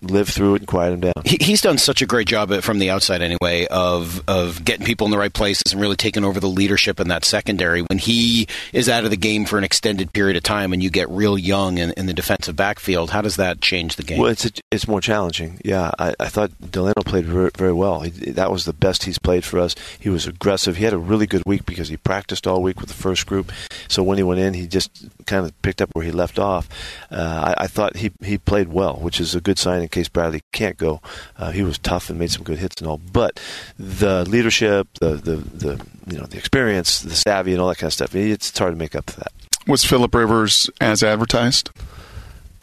live 0.02 0.28
through 0.28 0.54
it 0.54 0.62
and 0.62 0.68
quiet 0.68 0.92
him 0.92 1.00
down. 1.00 1.12
He, 1.24 1.36
he's 1.40 1.60
done 1.60 1.78
such 1.78 2.02
a 2.02 2.06
great 2.06 2.26
job 2.26 2.52
at, 2.52 2.64
from 2.64 2.78
the 2.78 2.90
outside 2.90 3.22
anyway 3.22 3.66
of 3.70 4.22
of 4.28 4.64
getting 4.64 4.86
people 4.86 5.06
in 5.06 5.10
the 5.10 5.18
right 5.18 5.32
places 5.32 5.72
and 5.72 5.80
really 5.80 5.96
taking 5.96 6.24
over 6.24 6.40
the 6.40 6.48
leadership 6.48 7.00
in 7.00 7.08
that 7.08 7.24
secondary. 7.24 7.82
When 7.82 7.98
he 7.98 8.48
is 8.72 8.88
out 8.88 9.04
of 9.04 9.10
the 9.10 9.16
game 9.16 9.44
for 9.44 9.58
an 9.58 9.64
extended 9.64 10.12
period 10.12 10.36
of 10.36 10.42
time, 10.42 10.72
and 10.72 10.82
you 10.82 10.90
get 10.90 11.08
real 11.10 11.38
young 11.38 11.78
in, 11.78 11.92
in 11.96 12.06
the 12.06 12.14
defensive 12.14 12.56
backfield, 12.56 13.10
how 13.10 13.20
does 13.20 13.36
that 13.36 13.60
change 13.60 13.96
the 13.96 14.02
game? 14.02 14.18
Well, 14.18 14.30
it's 14.30 14.50
it's 14.70 14.88
more 14.88 15.00
challenging. 15.00 15.60
Yeah, 15.64 15.90
I, 15.98 16.14
I 16.18 16.28
thought 16.28 16.50
Delano 16.70 17.02
played 17.04 17.26
very, 17.26 17.50
very 17.56 17.72
well. 17.72 18.00
He, 18.00 18.10
that 18.10 18.50
was 18.50 18.64
the 18.64 18.72
best 18.72 19.04
he's 19.04 19.18
played 19.18 19.44
for 19.44 19.58
us. 19.58 19.74
He 19.98 20.08
was 20.08 20.26
aggressive. 20.26 20.76
He 20.76 20.84
had 20.84 20.92
a 20.92 20.98
really 20.98 21.26
good 21.26 21.42
week 21.44 21.66
because 21.66 21.88
he 21.88 21.96
practiced 21.96 22.46
all 22.46 22.62
week 22.62 22.80
with 22.80 22.88
the 22.88 22.94
first 22.94 23.26
group. 23.26 23.52
So 23.88 24.02
when 24.02 24.18
he 24.18 24.24
went 24.24 24.40
in, 24.40 24.54
he 24.54 24.66
just 24.66 24.90
kind 25.26 25.44
of 25.44 25.62
picked 25.62 25.82
up 25.82 25.90
where 25.92 26.04
he 26.04 26.10
left 26.10 26.38
off. 26.38 26.68
Uh, 27.10 27.54
I, 27.56 27.64
I 27.64 27.66
thought 27.66 27.96
he 27.96 28.10
he 28.22 28.38
played 28.38 28.68
well, 28.68 28.96
which 28.96 29.20
is 29.20 29.34
a 29.34 29.40
good 29.40 29.58
sign 29.58 29.82
case 29.90 30.08
Bradley 30.08 30.42
can't 30.52 30.76
go. 30.76 31.00
Uh, 31.36 31.50
he 31.50 31.62
was 31.62 31.78
tough 31.78 32.10
and 32.10 32.18
made 32.18 32.30
some 32.30 32.42
good 32.42 32.58
hits 32.58 32.80
and 32.80 32.88
all. 32.88 32.98
But 32.98 33.40
the 33.78 34.24
leadership, 34.24 34.88
the 35.00 35.14
the, 35.14 35.36
the 35.36 35.86
you 36.08 36.18
know 36.18 36.26
the 36.26 36.38
experience, 36.38 37.00
the 37.00 37.14
savvy, 37.14 37.52
and 37.52 37.60
all 37.60 37.68
that 37.68 37.78
kind 37.78 37.88
of 37.88 37.94
stuff. 37.94 38.14
It's, 38.14 38.56
hard 38.58 38.72
to 38.72 38.78
make 38.78 38.94
up 38.94 39.10
for 39.10 39.20
that. 39.20 39.32
Was 39.66 39.84
Philip 39.84 40.14
Rivers 40.14 40.68
as 40.80 41.02
advertised? 41.02 41.70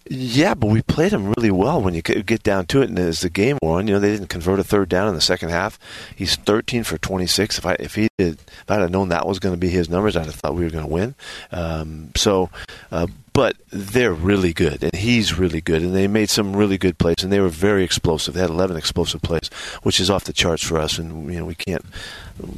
Yeah, 0.10 0.54
but 0.54 0.68
we 0.68 0.82
played 0.82 1.12
them 1.12 1.34
really 1.34 1.52
well 1.52 1.82
when 1.82 1.94
you 1.94 2.02
get 2.02 2.26
get 2.26 2.44
down 2.44 2.66
to 2.68 2.82
it. 2.82 2.90
And 2.90 2.98
as 3.00 3.22
the 3.22 3.30
game 3.30 3.58
wore 3.62 3.80
on, 3.80 3.88
you 3.88 3.94
know, 3.94 4.00
they 4.00 4.12
didn't 4.12 4.28
convert 4.28 4.60
a 4.60 4.64
third 4.64 4.90
down 4.90 5.08
in 5.10 5.16
the 5.16 5.22
second 5.22 5.50
half. 5.50 5.78
He's 6.16 6.36
13 6.36 6.84
for 6.84 6.98
26. 6.98 7.58
If 7.58 7.66
I 7.66 7.74
if 7.80 7.96
he 7.96 8.08
did, 8.18 8.34
if 8.34 8.66
I'd 8.70 8.82
have 8.82 8.92
known 8.92 9.10
that 9.10 9.28
was 9.28 9.40
going 9.40 9.54
to 9.54 9.60
be 9.60 9.70
his 9.70 9.90
numbers, 9.90 10.16
I'd 10.16 10.26
have 10.26 10.36
thought 10.36 10.56
we 10.56 10.64
were 10.64 10.70
going 10.70 10.86
to 10.86 10.92
win. 10.92 11.16
Um, 11.52 12.12
so, 12.16 12.50
uh, 12.92 13.08
but 13.38 13.56
they're 13.70 14.16
really 14.16 14.52
good, 14.52 14.84
and 14.84 14.96
he's 14.96 15.38
really 15.38 15.62
good, 15.62 15.84
and 15.84 15.94
they 15.94 16.08
made 16.08 16.28
some 16.28 16.56
really 16.56 16.76
good 16.76 16.98
plays, 16.98 17.22
and 17.22 17.32
they 17.32 17.40
were 17.40 17.50
very 17.50 17.84
explosive. 17.84 18.34
They 18.34 18.40
had 18.40 18.50
11 18.50 18.76
explosive 18.76 19.22
plays, 19.22 19.50
which 19.84 20.00
is 20.00 20.10
off 20.10 20.24
the 20.24 20.34
charts 20.34 20.64
for 20.64 20.80
us, 20.80 20.98
and 20.98 21.32
you 21.32 21.38
know 21.38 21.46
we 21.46 21.54
can't 21.54 21.86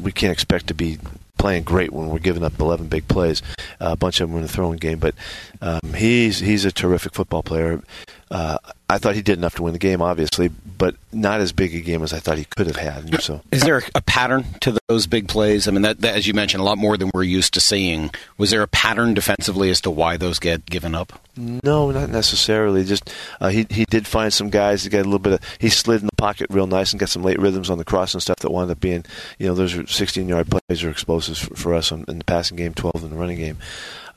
we 0.02 0.14
can't 0.14 0.32
expect 0.32 0.68
to 0.68 0.74
be 0.74 0.98
playing 1.38 1.64
great 1.64 1.92
when 1.92 2.08
we're 2.08 2.20
giving 2.20 2.46
up 2.46 2.58
11 2.58 2.88
big 2.88 3.10
plays. 3.10 3.42
Uh, 3.82 3.90
a 3.92 3.98
bunch 3.98 4.22
of 4.22 4.30
them 4.30 4.38
in 4.38 4.44
the 4.44 4.48
throwing 4.48 4.78
game, 4.78 5.00
but 5.00 5.16
um, 5.62 5.82
he's 5.98 6.40
he's 6.40 6.64
a 6.64 6.72
terrific 6.72 7.14
football 7.14 7.44
player. 7.44 7.82
Uh, 8.32 8.58
I 8.90 8.98
thought 8.98 9.16
he 9.16 9.22
did 9.22 9.38
enough 9.38 9.56
to 9.56 9.64
win 9.64 9.74
the 9.74 9.80
game, 9.80 10.02
obviously, 10.02 10.50
but 10.50 10.96
not 11.12 11.42
as 11.42 11.52
big 11.52 11.74
a 11.76 11.82
game 11.82 12.04
as 12.04 12.14
I 12.14 12.20
thought 12.20 12.38
he 12.38 12.46
could 12.46 12.68
have 12.68 12.76
had. 12.76 13.22
So, 13.22 13.42
Is 13.52 13.64
there 13.64 13.82
a 13.96 14.02
pattern 14.02 14.46
to 14.62 14.78
those 14.88 15.08
big 15.08 15.28
plays? 15.28 15.68
I 15.68 15.72
mean, 15.72 15.82
that, 15.82 16.02
that 16.02 16.16
as 16.16 16.28
you 16.28 16.34
mentioned, 16.34 16.62
a 16.62 16.64
lot 16.64 16.78
more 16.78 16.98
than 16.98 17.12
we're 17.14 17.24
used 17.24 17.54
to 17.56 17.60
seeing. 17.60 18.12
Was 18.38 18.52
there 18.52 18.62
a 18.62 18.68
pattern 18.68 19.14
defensively 19.14 19.70
as 19.70 19.82
to 19.82 19.92
why 19.92 20.18
those 20.18 20.40
get 20.40 20.66
given 20.66 20.96
up? 20.96 21.20
no, 21.40 21.90
not 21.92 22.10
necessarily. 22.10 22.84
Just 22.84 23.10
uh, 23.40 23.48
he 23.48 23.66
he 23.70 23.86
did 23.86 24.06
find 24.06 24.34
some 24.34 24.50
guys 24.50 24.84
that 24.84 24.90
got 24.90 25.02
a 25.02 25.04
little 25.04 25.20
bit 25.20 25.34
of. 25.34 25.40
He 25.58 25.70
slid 25.70 26.02
in 26.02 26.08
the 26.08 26.16
pocket 26.18 26.48
real 26.50 26.68
nice 26.68 26.92
and 26.92 27.00
got 27.00 27.10
some 27.10 27.24
late 27.24 27.40
rhythms 27.40 27.70
on 27.70 27.78
the 27.78 27.86
cross 27.86 28.14
and 28.14 28.22
stuff 28.22 28.40
that 28.40 28.52
wound 28.52 28.70
up 28.70 28.80
being, 28.80 29.06
you 29.38 29.48
know, 29.48 29.54
those 29.54 29.74
are 29.76 29.88
16 29.88 30.28
yard 30.28 30.48
plays 30.50 30.84
are 30.84 30.90
explosives 30.90 31.40
for, 31.40 31.56
for 31.56 31.74
us 31.74 31.92
on, 31.92 32.04
in 32.08 32.18
the 32.18 32.26
passing 32.26 32.58
game, 32.58 32.74
12 32.74 33.04
in 33.04 33.10
the 33.10 33.16
running 33.16 33.38
game. 33.38 33.58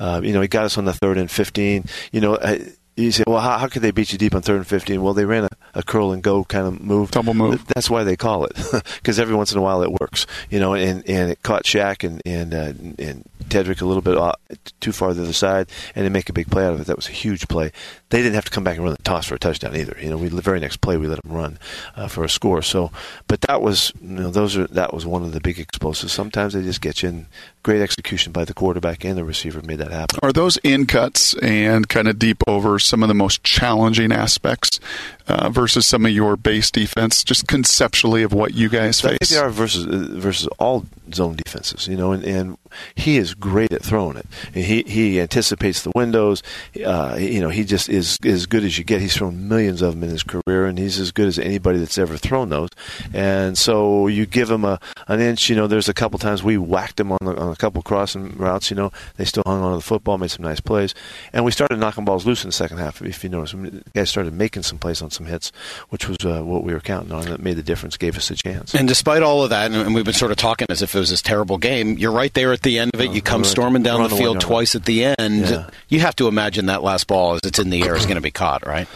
Uh, 0.00 0.20
you 0.22 0.32
know, 0.32 0.40
he 0.40 0.48
got 0.48 0.64
us 0.64 0.76
on 0.76 0.84
the 0.84 0.92
third 0.92 1.16
and 1.16 1.30
15. 1.30 1.84
You 2.10 2.20
know. 2.20 2.38
I, 2.38 2.72
you 2.96 3.10
say, 3.10 3.24
well, 3.26 3.40
how, 3.40 3.58
how 3.58 3.68
could 3.68 3.82
they 3.82 3.90
beat 3.90 4.12
you 4.12 4.18
deep 4.18 4.34
on 4.34 4.42
third 4.42 4.56
and 4.56 4.66
15? 4.66 5.02
Well, 5.02 5.14
they 5.14 5.24
ran 5.24 5.44
a, 5.44 5.48
a 5.74 5.82
curl 5.82 6.12
and 6.12 6.22
go 6.22 6.44
kind 6.44 6.66
of 6.66 6.80
move. 6.80 7.10
Double 7.10 7.32
move. 7.32 7.66
That's 7.66 7.88
why 7.88 8.04
they 8.04 8.16
call 8.16 8.44
it, 8.44 8.54
because 8.96 9.18
every 9.18 9.34
once 9.34 9.52
in 9.52 9.58
a 9.58 9.62
while 9.62 9.82
it 9.82 9.92
works, 9.92 10.26
you 10.50 10.60
know. 10.60 10.74
And, 10.74 11.08
and 11.08 11.30
it 11.30 11.42
caught 11.42 11.64
Shaq 11.64 12.04
and 12.06 12.20
and 12.26 12.52
uh, 12.52 13.02
and 13.02 13.24
Tedric 13.48 13.80
a 13.80 13.86
little 13.86 14.02
bit 14.02 14.16
off, 14.16 14.36
too 14.80 14.92
far 14.92 15.08
to 15.08 15.14
the 15.14 15.22
other 15.22 15.32
side, 15.32 15.70
and 15.94 16.04
they 16.04 16.10
make 16.10 16.28
a 16.28 16.32
big 16.32 16.50
play 16.50 16.64
out 16.66 16.74
of 16.74 16.80
it. 16.80 16.86
That 16.86 16.96
was 16.96 17.08
a 17.08 17.12
huge 17.12 17.48
play. 17.48 17.72
They 18.10 18.18
didn't 18.18 18.34
have 18.34 18.44
to 18.44 18.50
come 18.50 18.64
back 18.64 18.76
and 18.76 18.84
run 18.84 18.94
the 18.94 19.02
toss 19.02 19.26
for 19.26 19.34
a 19.34 19.38
touchdown 19.38 19.74
either. 19.74 19.96
You 20.00 20.10
know, 20.10 20.18
we 20.18 20.28
the 20.28 20.42
very 20.42 20.60
next 20.60 20.78
play 20.78 20.96
we 20.96 21.06
let 21.06 21.22
them 21.22 21.32
run 21.32 21.58
uh, 21.96 22.08
for 22.08 22.24
a 22.24 22.28
score. 22.28 22.62
So, 22.62 22.90
but 23.26 23.40
that 23.42 23.62
was 23.62 23.92
you 24.00 24.08
know 24.08 24.30
those 24.30 24.56
are 24.56 24.66
that 24.68 24.92
was 24.92 25.06
one 25.06 25.22
of 25.22 25.32
the 25.32 25.40
big 25.40 25.58
explosives. 25.58 26.12
Sometimes 26.12 26.52
they 26.52 26.62
just 26.62 26.80
get 26.80 27.02
you 27.02 27.08
in. 27.08 27.26
Great 27.62 27.80
execution 27.80 28.32
by 28.32 28.44
the 28.44 28.54
quarterback 28.54 29.04
and 29.04 29.16
the 29.16 29.24
receiver 29.24 29.62
made 29.62 29.78
that 29.78 29.92
happen. 29.92 30.18
Are 30.22 30.32
those 30.32 30.56
in 30.58 30.86
cuts 30.86 31.34
and 31.34 31.88
kind 31.88 32.08
of 32.08 32.18
deep 32.18 32.42
over 32.48 32.78
some 32.78 33.02
of 33.02 33.08
the 33.08 33.14
most 33.14 33.44
challenging 33.44 34.10
aspects 34.10 34.80
uh, 35.28 35.48
versus 35.48 35.86
some 35.86 36.04
of 36.04 36.12
your 36.12 36.36
base 36.36 36.70
defense, 36.70 37.22
just 37.22 37.46
conceptually 37.46 38.22
of 38.24 38.32
what 38.32 38.54
you 38.54 38.68
guys 38.68 39.04
I 39.04 39.10
think 39.10 39.20
face? 39.20 39.30
they 39.30 39.38
are 39.38 39.50
versus 39.50 39.84
versus 39.84 40.48
all 40.58 40.86
zone 41.14 41.36
defenses, 41.36 41.86
you 41.86 41.96
know, 41.96 42.12
and, 42.12 42.24
and 42.24 42.58
he 42.94 43.16
is 43.16 43.34
great 43.34 43.72
at 43.72 43.82
throwing 43.82 44.16
it. 44.16 44.26
And 44.54 44.64
he 44.64 44.82
he 44.82 45.20
anticipates 45.20 45.82
the 45.82 45.92
windows. 45.94 46.42
Uh, 46.84 47.16
you 47.18 47.40
know, 47.40 47.48
he 47.48 47.64
just 47.64 47.88
is 47.88 48.18
as 48.24 48.46
good 48.46 48.64
as 48.64 48.78
you 48.78 48.84
get. 48.84 49.00
He's 49.00 49.14
thrown 49.16 49.48
millions 49.48 49.82
of 49.82 49.94
them 49.94 50.04
in 50.04 50.10
his 50.10 50.22
career, 50.22 50.66
and 50.66 50.78
he's 50.78 50.98
as 50.98 51.12
good 51.12 51.28
as 51.28 51.38
anybody 51.38 51.78
that's 51.78 51.98
ever 51.98 52.16
thrown 52.16 52.48
those. 52.48 52.70
And 53.12 53.56
so 53.56 54.06
you 54.06 54.26
give 54.26 54.50
him 54.50 54.64
a 54.64 54.80
an 55.08 55.20
inch. 55.20 55.48
You 55.48 55.56
know, 55.56 55.66
there's 55.66 55.88
a 55.88 55.94
couple 55.94 56.18
times 56.18 56.42
we 56.42 56.58
whacked 56.58 56.98
him 56.98 57.12
on, 57.12 57.18
the, 57.22 57.36
on 57.36 57.51
a 57.52 57.56
couple 57.56 57.82
crossing 57.82 58.36
routes. 58.36 58.70
You 58.70 58.76
know, 58.76 58.92
they 59.16 59.24
still 59.24 59.42
hung 59.44 59.62
on 59.62 59.72
to 59.72 59.76
the 59.78 59.82
football, 59.82 60.18
made 60.18 60.30
some 60.30 60.44
nice 60.44 60.60
plays, 60.60 60.94
and 61.32 61.44
we 61.44 61.50
started 61.50 61.78
knocking 61.78 62.04
balls 62.04 62.24
loose 62.26 62.44
in 62.44 62.48
the 62.48 62.52
second 62.52 62.78
half. 62.78 63.02
If 63.02 63.24
you 63.24 63.30
notice, 63.30 63.52
the 63.52 63.82
guys 63.94 64.10
started 64.10 64.32
making 64.34 64.62
some 64.62 64.78
plays 64.78 65.02
on 65.02 65.10
some 65.10 65.26
hits, 65.26 65.52
which 65.88 66.08
was 66.08 66.18
uh, 66.24 66.42
what 66.42 66.64
we 66.64 66.72
were 66.72 66.80
counting 66.80 67.12
on. 67.12 67.24
That 67.24 67.40
made 67.40 67.56
the 67.56 67.62
difference, 67.62 67.96
gave 67.96 68.16
us 68.16 68.30
a 68.30 68.36
chance. 68.36 68.74
And 68.74 68.86
despite 68.86 69.22
all 69.22 69.42
of 69.42 69.50
that, 69.50 69.72
and 69.72 69.94
we've 69.94 70.04
been 70.04 70.14
sort 70.14 70.30
of 70.30 70.36
talking 70.36 70.66
as 70.70 70.82
if 70.82 70.94
it 70.94 70.98
was 70.98 71.10
this 71.10 71.22
terrible 71.22 71.58
game, 71.58 71.98
you're 71.98 72.12
right 72.12 72.32
there 72.34 72.52
at 72.52 72.62
the 72.62 72.78
end 72.78 72.92
of 72.94 73.00
it. 73.00 73.10
You 73.10 73.22
come 73.22 73.42
right. 73.42 73.50
storming 73.50 73.82
down 73.82 74.02
the 74.02 74.12
the 74.12 74.22
field 74.22 74.40
twice 74.40 74.74
at 74.74 74.84
the 74.84 75.04
end. 75.04 75.48
Yeah. 75.48 75.70
You 75.88 76.00
have 76.00 76.16
to 76.16 76.28
imagine 76.28 76.66
that 76.66 76.82
last 76.82 77.06
ball 77.06 77.34
as 77.34 77.40
it's 77.44 77.58
in 77.58 77.70
the 77.70 77.82
air 77.82 77.96
is 77.96 78.04
going 78.04 78.16
to 78.16 78.22
be 78.22 78.30
caught, 78.30 78.66
right? 78.66 78.88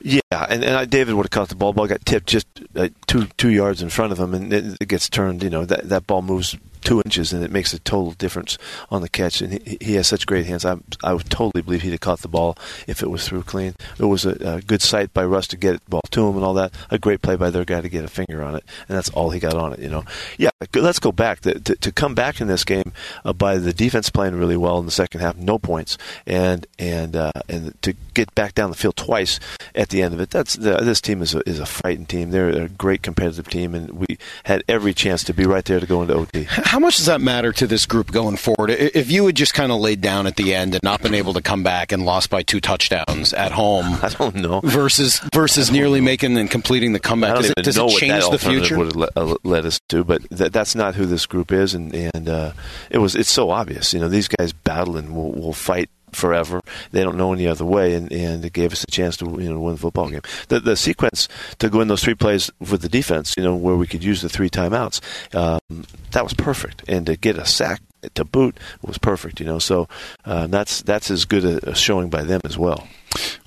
Yeah, 0.00 0.20
and, 0.30 0.62
and 0.62 0.76
I, 0.76 0.84
David 0.84 1.14
would 1.14 1.24
have 1.24 1.30
caught 1.30 1.48
the 1.48 1.56
ball. 1.56 1.72
Ball 1.72 1.88
got 1.88 2.04
tipped 2.06 2.28
just 2.28 2.46
uh, 2.76 2.88
two 3.08 3.26
two 3.36 3.50
yards 3.50 3.82
in 3.82 3.88
front 3.88 4.12
of 4.12 4.18
him, 4.20 4.32
and 4.32 4.52
it, 4.52 4.76
it 4.80 4.88
gets 4.88 5.08
turned. 5.08 5.42
You 5.42 5.50
know 5.50 5.64
that 5.64 5.88
that 5.88 6.06
ball 6.06 6.22
moves 6.22 6.56
two 6.78 7.00
inches, 7.04 7.32
and 7.32 7.44
it 7.44 7.50
makes 7.50 7.72
a 7.72 7.78
total 7.78 8.12
difference 8.12 8.58
on 8.90 9.02
the 9.02 9.08
catch. 9.08 9.40
And 9.40 9.54
he, 9.54 9.78
he 9.80 9.94
has 9.94 10.06
such 10.06 10.26
great 10.26 10.46
hands. 10.46 10.64
I, 10.64 10.76
I 11.02 11.12
would 11.12 11.30
totally 11.30 11.62
believe 11.62 11.82
he'd 11.82 11.90
have 11.90 12.00
caught 12.00 12.20
the 12.20 12.28
ball 12.28 12.56
if 12.86 13.02
it 13.02 13.10
was 13.10 13.26
through 13.26 13.42
clean. 13.42 13.74
It 13.98 14.04
was 14.04 14.24
a, 14.24 14.56
a 14.56 14.60
good 14.60 14.82
sight 14.82 15.12
by 15.12 15.24
Russ 15.24 15.46
to 15.48 15.56
get 15.56 15.84
the 15.84 15.90
ball 15.90 16.02
to 16.10 16.28
him 16.28 16.36
and 16.36 16.44
all 16.44 16.54
that. 16.54 16.72
A 16.90 16.98
great 16.98 17.22
play 17.22 17.36
by 17.36 17.50
their 17.50 17.64
guy 17.64 17.80
to 17.80 17.88
get 17.88 18.04
a 18.04 18.08
finger 18.08 18.42
on 18.42 18.56
it, 18.56 18.64
and 18.88 18.96
that's 18.96 19.10
all 19.10 19.30
he 19.30 19.40
got 19.40 19.54
on 19.54 19.72
it. 19.72 19.80
You 19.80 19.88
know, 19.88 20.04
yeah. 20.36 20.50
Let's 20.74 20.98
go 20.98 21.12
back 21.12 21.40
to, 21.40 21.58
to, 21.60 21.76
to 21.76 21.92
come 21.92 22.14
back 22.14 22.40
in 22.40 22.48
this 22.48 22.64
game 22.64 22.92
uh, 23.24 23.32
by 23.32 23.58
the 23.58 23.72
defense 23.72 24.10
playing 24.10 24.34
really 24.34 24.56
well 24.56 24.78
in 24.78 24.86
the 24.86 24.92
second 24.92 25.20
half, 25.20 25.36
no 25.36 25.58
points, 25.58 25.96
and 26.26 26.66
and 26.78 27.14
uh, 27.14 27.32
and 27.48 27.80
to 27.82 27.94
get 28.14 28.34
back 28.34 28.54
down 28.54 28.70
the 28.70 28.76
field 28.76 28.96
twice 28.96 29.38
at 29.74 29.90
the 29.90 30.02
end 30.02 30.14
of 30.14 30.20
it. 30.20 30.30
That's 30.30 30.54
the, 30.54 30.76
this 30.76 31.00
team 31.00 31.22
is 31.22 31.34
a, 31.34 31.48
is 31.48 31.60
a 31.60 31.66
fighting 31.66 32.06
team. 32.06 32.30
They're 32.30 32.48
a 32.50 32.68
great 32.68 33.02
competitive 33.02 33.48
team, 33.48 33.74
and 33.74 33.90
we 33.90 34.18
had 34.44 34.64
every 34.68 34.94
chance 34.94 35.22
to 35.24 35.34
be 35.34 35.44
right 35.44 35.64
there 35.64 35.80
to 35.80 35.86
go 35.86 36.02
into 36.02 36.14
OT. 36.14 36.46
How 36.68 36.78
much 36.78 36.98
does 36.98 37.06
that 37.06 37.22
matter 37.22 37.50
to 37.50 37.66
this 37.66 37.86
group 37.86 38.12
going 38.12 38.36
forward? 38.36 38.68
If 38.68 39.10
you 39.10 39.24
had 39.24 39.34
just 39.34 39.54
kind 39.54 39.72
of 39.72 39.80
laid 39.80 40.02
down 40.02 40.26
at 40.26 40.36
the 40.36 40.54
end 40.54 40.74
and 40.74 40.82
not 40.82 41.00
been 41.00 41.14
able 41.14 41.32
to 41.32 41.40
come 41.40 41.62
back 41.62 41.92
and 41.92 42.04
lost 42.04 42.28
by 42.28 42.42
two 42.42 42.60
touchdowns 42.60 43.32
at 43.32 43.52
home, 43.52 43.86
I 44.02 44.10
don't 44.10 44.34
know 44.34 44.60
versus 44.60 45.18
versus 45.32 45.70
nearly 45.70 46.00
know. 46.00 46.04
making 46.04 46.36
and 46.36 46.50
completing 46.50 46.92
the 46.92 47.00
comeback, 47.00 47.36
does 47.36 47.50
it, 47.56 47.62
does 47.62 47.78
it 47.78 47.88
change 47.88 48.28
the 48.28 48.38
future? 48.38 48.76
Would 48.76 48.88
have 48.88 48.96
led, 48.96 49.10
uh, 49.16 49.36
led 49.44 49.64
us 49.64 49.80
to, 49.88 50.04
but 50.04 50.20
th- 50.28 50.52
that's 50.52 50.74
not 50.74 50.94
who 50.94 51.06
this 51.06 51.24
group 51.24 51.52
is, 51.52 51.72
and 51.72 51.94
and 51.94 52.28
uh, 52.28 52.52
it 52.90 52.98
was 52.98 53.16
it's 53.16 53.30
so 53.30 53.48
obvious. 53.48 53.94
You 53.94 54.00
know, 54.00 54.10
these 54.10 54.28
guys 54.28 54.52
battle 54.52 54.98
and 54.98 55.16
will, 55.16 55.32
will 55.32 55.54
fight 55.54 55.88
forever. 56.12 56.60
They 56.92 57.02
don't 57.02 57.16
know 57.16 57.32
any 57.32 57.46
other 57.46 57.64
way, 57.64 57.94
and, 57.94 58.12
and 58.12 58.44
it 58.44 58.52
gave 58.52 58.72
us 58.72 58.84
a 58.84 58.90
chance 58.90 59.16
to 59.18 59.24
you 59.26 59.52
know 59.52 59.60
win 59.60 59.74
the 59.74 59.80
football 59.80 60.08
game. 60.10 60.22
The 60.48 60.60
the 60.60 60.76
sequence 60.76 61.28
to 61.58 61.68
go 61.68 61.80
in 61.80 61.88
those 61.88 62.02
three 62.02 62.14
plays 62.14 62.50
with 62.58 62.82
the 62.82 62.88
defense, 62.88 63.34
you 63.36 63.42
know, 63.42 63.54
where 63.54 63.76
we 63.76 63.86
could 63.86 64.04
use 64.04 64.22
the 64.22 64.28
three 64.28 64.50
timeouts, 64.50 65.00
um, 65.34 65.84
that 66.12 66.24
was 66.24 66.34
perfect, 66.34 66.82
and 66.88 67.06
to 67.06 67.16
get 67.16 67.36
a 67.36 67.46
sack 67.46 67.80
to 68.14 68.24
boot 68.24 68.58
was 68.82 68.98
perfect. 68.98 69.40
You 69.40 69.46
know, 69.46 69.58
so 69.58 69.88
uh, 70.24 70.46
that's 70.46 70.82
that's 70.82 71.10
as 71.10 71.24
good 71.24 71.44
a, 71.44 71.70
a 71.70 71.74
showing 71.74 72.10
by 72.10 72.22
them 72.22 72.40
as 72.44 72.58
well. 72.58 72.86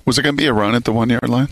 Was 0.04 0.18
it 0.18 0.22
going 0.22 0.36
to 0.36 0.42
be 0.42 0.48
a 0.48 0.52
run 0.52 0.74
at 0.74 0.84
the 0.84 0.92
one 0.92 1.10
yard 1.10 1.28
line? 1.28 1.48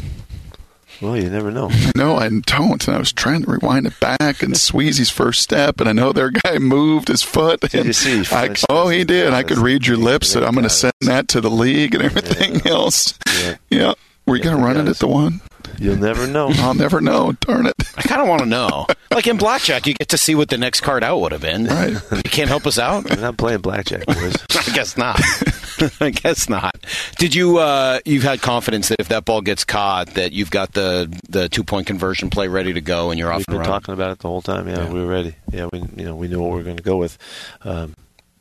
Well, 1.01 1.17
you 1.17 1.31
never 1.31 1.51
know. 1.51 1.71
No, 1.97 2.17
I 2.17 2.29
don't. 2.29 2.87
And 2.87 2.97
I 2.97 2.99
was 2.99 3.13
trying 3.13 3.43
to 3.43 3.51
rewind 3.51 3.87
it 3.87 3.99
back 4.01 4.43
and 4.43 4.55
Sweezy's 4.55 5.11
first 5.11 5.43
step, 5.43 5.81
and 5.81 5.89
I 5.89 5.93
know 5.93 6.13
their 6.13 6.31
guy 6.45 6.59
moved 6.59 7.09
his 7.09 7.23
foot. 7.23 7.61
Did 7.61 7.85
you 7.87 7.93
see? 7.93 8.23
I, 8.35 8.55
oh, 8.71 8.89
he 8.89 9.05
did. 9.05 9.33
I 9.35 9.43
could 9.43 9.59
read 9.59 9.87
your 9.87 9.97
lips 9.97 10.33
that 10.35 10.45
I'm 10.45 10.53
going 10.53 10.65
to 10.65 10.71
send 10.71 10.93
that 11.03 11.29
to 11.29 11.41
the 11.41 11.51
league 11.51 11.95
and 11.95 12.03
everything 12.05 12.57
Yeah. 12.65 12.71
else. 12.73 13.19
Yeah. 13.43 13.57
Yeah. 13.69 13.95
Were 14.27 14.37
you 14.37 14.43
Yeah, 14.43 14.51
going 14.51 14.57
to 14.59 14.63
run 14.65 14.77
it 14.77 14.87
it. 14.87 14.91
at 14.91 14.97
the 14.99 15.09
one? 15.09 15.41
You'll 15.79 15.97
never 15.97 16.27
know. 16.27 16.51
I'll 16.57 16.75
never 16.75 17.01
know. 17.01 17.33
Darn 17.41 17.67
it. 17.67 17.75
I 17.97 18.03
kind 18.03 18.21
of 18.21 18.29
want 18.29 18.41
to 18.43 18.47
know. 18.49 18.87
Like 19.21 19.27
in 19.27 19.37
blackjack, 19.37 19.87
you 19.87 19.93
get 19.93 20.09
to 20.09 20.17
see 20.17 20.35
what 20.35 20.49
the 20.49 20.57
next 20.57 20.81
card 20.81 21.05
out 21.05 21.21
would 21.21 21.33
have 21.33 21.43
been. 21.43 21.67
Right. 21.67 21.93
You 22.11 22.23
can't 22.31 22.49
help 22.49 22.67
us 22.67 22.79
out. 22.79 23.05
We're 23.05 23.17
not 23.21 23.37
playing 23.37 23.61
blackjack, 23.61 24.07
boys. 24.07 24.35
I 24.57 24.73
guess 24.73 24.97
not. 24.97 25.21
I 26.01 26.09
guess 26.09 26.49
not. 26.49 26.75
Did 27.19 27.35
you? 27.35 27.59
Uh, 27.59 28.01
you've 28.07 28.23
had 28.23 28.41
confidence 28.41 28.89
that 28.89 28.99
if 28.99 29.09
that 29.09 29.27
ball 29.27 29.43
gets 29.43 29.63
caught, 29.63 30.15
that 30.15 30.33
you've 30.33 30.51
got 30.51 30.73
the 30.73 31.15
the 31.29 31.51
two 31.51 31.65
point 31.65 31.87
conversion 31.87 32.31
play 32.31 32.49
ready 32.49 32.73
to 32.73 32.81
go, 32.81 33.11
and 33.11 33.19
you're 33.19 33.31
off 33.31 33.41
We've 33.41 33.47
been 33.49 33.57
running. 33.59 33.71
talking 33.73 33.93
about 33.93 34.13
it 34.13 34.21
the 34.21 34.29
whole 34.29 34.41
time. 34.41 34.67
Yeah, 34.67 34.85
Yeah. 34.85 34.91
we 34.91 35.01
were 35.01 35.07
ready. 35.07 35.35
Yeah, 35.53 35.69
we 35.71 35.81
you 35.97 36.05
know 36.07 36.17
we 36.17 36.27
knew 36.27 36.41
what 36.41 36.53
we 36.53 36.57
were 36.57 36.63
going 36.63 36.79
to 36.79 36.83
go 36.83 36.97
with. 36.97 37.19
Um, 37.63 37.95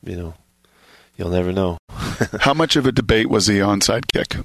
you 0.06 0.16
know, 0.16 0.34
you'll 1.18 1.30
never 1.32 1.52
know. 1.52 1.78
How 2.40 2.54
much 2.54 2.78
of 2.78 2.86
a 2.86 2.94
debate 2.94 3.30
was 3.30 3.48
the 3.48 3.60
onside 3.60 4.04
kick? 4.14 4.38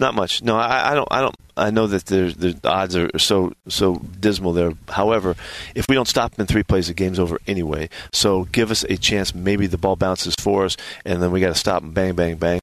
Not 0.00 0.14
much. 0.14 0.42
No, 0.42 0.56
I, 0.56 0.92
I 0.92 0.94
don't. 0.94 1.08
I 1.10 1.20
don't. 1.20 1.36
I 1.58 1.70
know 1.70 1.86
that 1.86 2.06
the 2.06 2.58
odds 2.64 2.96
are 2.96 3.10
so 3.18 3.52
so 3.68 3.96
dismal 4.18 4.54
there. 4.54 4.72
However, 4.88 5.36
if 5.74 5.84
we 5.90 5.94
don't 5.94 6.08
stop 6.08 6.34
them 6.34 6.44
in 6.44 6.46
three 6.46 6.62
plays, 6.62 6.86
the 6.88 6.94
game's 6.94 7.18
over 7.18 7.38
anyway. 7.46 7.90
So 8.10 8.44
give 8.44 8.70
us 8.70 8.82
a 8.84 8.96
chance. 8.96 9.34
Maybe 9.34 9.66
the 9.66 9.76
ball 9.76 9.96
bounces 9.96 10.34
for 10.40 10.64
us, 10.64 10.78
and 11.04 11.22
then 11.22 11.32
we 11.32 11.40
got 11.40 11.48
to 11.48 11.54
stop 11.54 11.82
them. 11.82 11.92
Bang, 11.92 12.14
bang, 12.14 12.36
bang. 12.36 12.60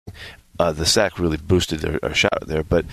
Uh, 0.58 0.72
the 0.72 0.88
sack 0.88 1.20
really 1.20 1.38
boosted 1.38 1.86
our, 1.86 2.00
our 2.02 2.16
shot 2.16 2.48
there, 2.48 2.64
but 2.64 2.86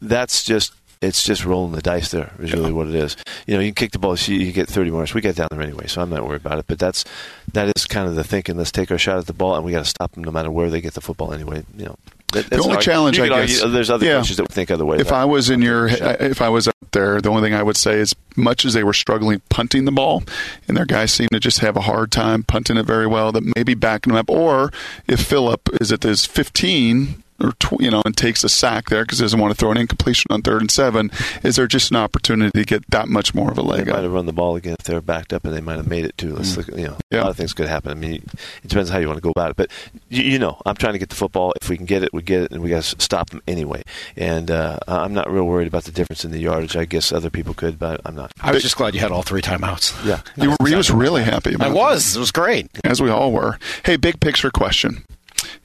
that's 0.00 0.44
just. 0.44 0.72
It's 1.02 1.24
just 1.24 1.44
rolling 1.44 1.72
the 1.72 1.82
dice. 1.82 2.10
There 2.12 2.30
is 2.38 2.52
really 2.52 2.72
what 2.72 2.86
it 2.86 2.94
is. 2.94 3.16
You 3.46 3.54
know, 3.54 3.60
you 3.60 3.68
can 3.70 3.74
kick 3.74 3.90
the 3.92 3.98
ball, 3.98 4.16
you 4.16 4.36
you 4.36 4.52
get 4.52 4.68
30 4.68 4.90
more. 4.92 5.04
We 5.14 5.20
get 5.20 5.36
down 5.36 5.48
there 5.50 5.60
anyway, 5.60 5.86
so 5.88 6.00
I'm 6.00 6.10
not 6.10 6.26
worried 6.26 6.42
about 6.46 6.58
it. 6.60 6.66
But 6.68 6.78
that's 6.78 7.04
that 7.52 7.70
is 7.76 7.86
kind 7.86 8.08
of 8.08 8.14
the 8.14 8.24
thinking. 8.24 8.56
Let's 8.56 8.70
take 8.70 8.90
our 8.90 8.98
shot 8.98 9.18
at 9.18 9.26
the 9.26 9.32
ball, 9.32 9.56
and 9.56 9.64
we 9.64 9.72
got 9.72 9.80
to 9.80 9.84
stop 9.90 10.12
them 10.12 10.22
no 10.24 10.30
matter 10.30 10.50
where 10.50 10.70
they 10.70 10.80
get 10.80 10.94
the 10.94 11.00
football 11.00 11.32
anyway. 11.32 11.64
You 11.76 11.86
know, 11.86 11.96
that- 12.32 12.46
that's 12.48 12.64
only 12.64 12.78
challenge, 12.78 13.18
I 13.18 13.24
could 13.28 13.32
argue- 13.32 13.54
guess- 13.60 13.70
there's 13.72 13.90
other 13.90 14.06
Yeah. 14.06 14.18
coaches 14.20 14.36
that 14.36 14.44
would 14.44 14.52
think 14.52 14.70
other 14.70 14.84
ways. 14.86 15.00
If 15.00 15.12
I 15.12 15.24
was 15.24 15.50
in 15.50 15.60
your, 15.60 15.88
if 15.88 16.40
I 16.40 16.48
was 16.48 16.68
up 16.68 16.76
there, 16.92 17.20
the 17.20 17.28
only 17.30 17.42
thing 17.42 17.52
I 17.54 17.62
would 17.62 17.76
say 17.76 17.94
is, 17.98 18.14
much 18.36 18.64
as 18.64 18.72
they 18.72 18.82
were 18.84 18.94
struggling 18.94 19.42
punting 19.50 19.84
the 19.84 19.92
ball, 19.92 20.22
and 20.68 20.76
their 20.76 20.86
guys 20.86 21.12
seem 21.12 21.28
to 21.32 21.40
just 21.40 21.58
have 21.58 21.76
a 21.76 21.82
hard 21.82 22.10
time 22.12 22.42
punting 22.44 22.76
it 22.78 22.86
very 22.86 23.06
well, 23.06 23.32
that 23.32 23.42
maybe 23.56 23.74
backing 23.74 24.12
them 24.12 24.20
up, 24.20 24.30
or 24.30 24.70
if 25.08 25.20
Philip 25.20 25.68
is 25.80 25.92
at 25.92 26.00
this 26.00 26.24
15 26.24 27.21
or 27.42 27.52
tw- 27.52 27.80
you 27.80 27.90
know 27.90 28.02
and 28.04 28.16
takes 28.16 28.44
a 28.44 28.48
sack 28.48 28.88
there 28.90 29.04
because 29.04 29.18
he 29.18 29.24
doesn't 29.24 29.38
want 29.40 29.52
to 29.52 29.58
throw 29.58 29.70
an 29.70 29.76
incompletion 29.76 30.30
on 30.30 30.42
third 30.42 30.60
and 30.60 30.70
seven, 30.70 31.10
is 31.42 31.56
there 31.56 31.66
just 31.66 31.90
an 31.90 31.96
opportunity 31.96 32.50
to 32.60 32.64
get 32.64 32.88
that 32.90 33.08
much 33.08 33.34
more 33.34 33.50
of 33.50 33.58
a 33.58 33.62
they 33.62 33.68
leg 33.68 33.86
might 33.88 34.02
have 34.02 34.12
run 34.12 34.26
the 34.26 34.32
ball 34.32 34.56
again 34.56 34.74
if 34.78 34.84
they're 34.84 35.00
backed 35.00 35.32
up, 35.32 35.44
and 35.44 35.54
they 35.54 35.60
might 35.60 35.76
have 35.76 35.88
made 35.88 36.04
it 36.04 36.16
too. 36.18 36.34
Let's 36.34 36.56
look. 36.56 36.68
You 36.68 36.88
know, 36.88 36.96
Yeah. 37.10 37.20
a 37.20 37.22
lot 37.22 37.30
of 37.30 37.36
things 37.36 37.52
could 37.52 37.68
happen. 37.68 37.90
I 37.90 37.94
mean, 37.94 38.14
it 38.62 38.68
depends 38.68 38.90
how 38.90 38.98
you 38.98 39.06
want 39.06 39.16
to 39.18 39.22
go 39.22 39.30
about 39.30 39.50
it. 39.50 39.56
But 39.56 39.70
you, 40.08 40.22
you 40.22 40.38
know, 40.38 40.60
I'm 40.66 40.76
trying 40.76 40.92
to 40.94 40.98
get 40.98 41.08
the 41.10 41.16
football. 41.16 41.52
If 41.60 41.68
we 41.68 41.76
can 41.76 41.86
get 41.86 42.02
it, 42.02 42.12
we 42.12 42.22
get 42.22 42.42
it, 42.42 42.52
and 42.52 42.62
we 42.62 42.70
got 42.70 42.82
to 42.82 43.00
stop 43.00 43.30
them 43.30 43.42
anyway. 43.46 43.82
And 44.16 44.50
uh, 44.50 44.78
I'm 44.88 45.12
not 45.14 45.30
real 45.30 45.44
worried 45.44 45.68
about 45.68 45.84
the 45.84 45.92
difference 45.92 46.24
in 46.24 46.30
the 46.30 46.38
yardage. 46.38 46.76
I 46.76 46.84
guess 46.84 47.12
other 47.12 47.30
people 47.30 47.54
could, 47.54 47.78
but 47.78 48.00
I'm 48.04 48.14
not. 48.14 48.32
I 48.40 48.52
was 48.52 48.62
just 48.62 48.76
glad 48.76 48.94
you 48.94 49.00
had 49.00 49.10
all 49.12 49.22
three 49.22 49.42
timeouts. 49.42 50.04
Yeah. 50.04 50.20
You 50.36 50.50
were, 50.60 50.68
he 50.68 50.74
was 50.74 50.90
really 50.90 51.22
happy 51.22 51.54
about 51.54 51.68
I 51.68 51.70
it. 51.70 51.74
was. 51.74 52.16
It 52.16 52.20
was 52.20 52.30
great. 52.32 52.68
as 52.84 53.00
we 53.02 53.10
all 53.10 53.32
were. 53.32 53.58
Hey, 53.84 53.96
big 53.96 54.20
picture 54.20 54.50
question. 54.50 55.04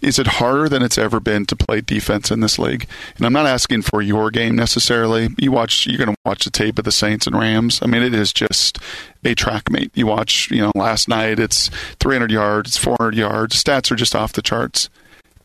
Is 0.01 0.19
it 0.19 0.27
harder 0.27 0.69
than 0.69 0.83
it's 0.83 0.97
ever 0.97 1.19
been 1.19 1.45
to 1.47 1.55
play 1.55 1.81
defense 1.81 2.31
in 2.31 2.39
this 2.39 2.59
league? 2.59 2.87
And 3.17 3.25
I'm 3.25 3.33
not 3.33 3.45
asking 3.45 3.83
for 3.83 4.01
your 4.01 4.31
game 4.31 4.55
necessarily. 4.55 5.29
You 5.37 5.51
watch, 5.51 5.87
you're 5.87 5.97
going 5.97 6.13
to 6.13 6.21
watch 6.25 6.45
the 6.45 6.51
tape 6.51 6.77
of 6.77 6.85
the 6.85 6.91
Saints 6.91 7.27
and 7.27 7.37
Rams. 7.37 7.79
I 7.81 7.87
mean, 7.87 8.03
it 8.03 8.13
is 8.13 8.31
just 8.33 8.79
a 9.23 9.35
track 9.35 9.69
meet. 9.69 9.91
You 9.95 10.07
watch, 10.07 10.49
you 10.51 10.61
know, 10.61 10.71
last 10.75 11.07
night 11.07 11.39
it's 11.39 11.69
300 11.99 12.31
yards, 12.31 12.69
it's 12.69 12.77
400 12.77 13.15
yards. 13.15 13.61
Stats 13.61 13.91
are 13.91 13.95
just 13.95 14.15
off 14.15 14.33
the 14.33 14.41
charts. 14.41 14.89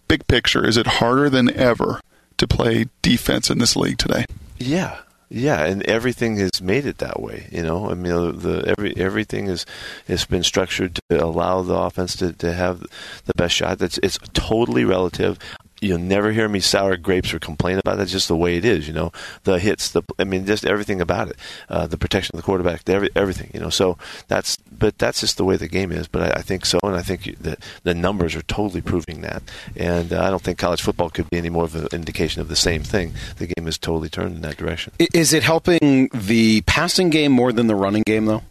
Big 0.08 0.26
picture, 0.26 0.66
is 0.66 0.76
it 0.76 0.86
harder 0.86 1.30
than 1.30 1.54
ever 1.56 2.00
to 2.36 2.46
play 2.46 2.86
defense 3.00 3.50
in 3.50 3.58
this 3.58 3.76
league 3.76 3.98
today? 3.98 4.24
Yeah, 4.58 4.98
yeah, 5.34 5.64
and 5.64 5.82
everything 5.84 6.36
has 6.36 6.60
made 6.60 6.84
it 6.84 6.98
that 6.98 7.20
way. 7.20 7.48
You 7.50 7.62
know, 7.62 7.90
I 7.90 7.94
mean, 7.94 8.12
the, 8.38 8.64
every 8.66 8.94
everything 8.98 9.48
is 9.48 9.64
has 10.06 10.26
been 10.26 10.42
structured 10.42 11.00
to 11.08 11.24
allow 11.24 11.62
the 11.62 11.74
offense 11.74 12.16
to, 12.16 12.34
to 12.34 12.52
have 12.52 12.80
the 13.24 13.32
best 13.34 13.54
shot. 13.54 13.78
That's 13.78 13.98
it's 13.98 14.18
totally 14.34 14.84
relative. 14.84 15.38
You'll 15.82 15.98
never 15.98 16.30
hear 16.30 16.48
me 16.48 16.60
sour 16.60 16.96
grapes 16.96 17.34
or 17.34 17.40
complain 17.40 17.78
about 17.78 17.96
that. 17.96 18.04
It's 18.04 18.12
just 18.12 18.28
the 18.28 18.36
way 18.36 18.56
it 18.56 18.64
is. 18.64 18.86
You 18.86 18.94
know, 18.94 19.12
the 19.42 19.58
hits, 19.58 19.90
the 19.90 20.02
I 20.18 20.22
mean, 20.24 20.46
just 20.46 20.64
everything 20.64 21.00
about 21.00 21.28
it, 21.28 21.36
uh, 21.68 21.88
the 21.88 21.98
protection 21.98 22.36
of 22.36 22.40
the 22.40 22.44
quarterback, 22.44 22.84
the 22.84 22.94
every, 22.94 23.10
everything. 23.16 23.50
You 23.52 23.58
know, 23.58 23.68
so 23.68 23.98
that's 24.28 24.56
but 24.56 24.96
that's 24.98 25.20
just 25.20 25.36
the 25.36 25.44
way 25.44 25.56
the 25.56 25.66
game 25.66 25.90
is. 25.90 26.06
But 26.06 26.22
I, 26.22 26.38
I 26.38 26.42
think 26.42 26.66
so, 26.66 26.78
and 26.84 26.94
I 26.94 27.02
think 27.02 27.36
that 27.40 27.58
the 27.82 27.94
numbers 27.94 28.36
are 28.36 28.42
totally 28.42 28.80
proving 28.80 29.22
that. 29.22 29.42
And 29.76 30.12
uh, 30.12 30.22
I 30.22 30.30
don't 30.30 30.42
think 30.42 30.58
college 30.58 30.82
football 30.82 31.10
could 31.10 31.28
be 31.30 31.38
any 31.38 31.50
more 31.50 31.64
of 31.64 31.74
an 31.74 31.88
indication 31.92 32.40
of 32.40 32.48
the 32.48 32.56
same 32.56 32.84
thing. 32.84 33.14
The 33.38 33.48
game 33.48 33.66
is 33.66 33.76
totally 33.76 34.08
turned 34.08 34.36
in 34.36 34.42
that 34.42 34.56
direction. 34.56 34.92
Is 35.12 35.32
it 35.32 35.42
helping 35.42 36.10
the 36.14 36.60
passing 36.62 37.10
game 37.10 37.32
more 37.32 37.52
than 37.52 37.66
the 37.66 37.74
running 37.74 38.04
game, 38.06 38.26
though? 38.26 38.42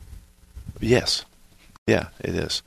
Yes. 0.82 1.24
Yeah, 1.88 2.08
it 2.20 2.36
is. 2.36 2.62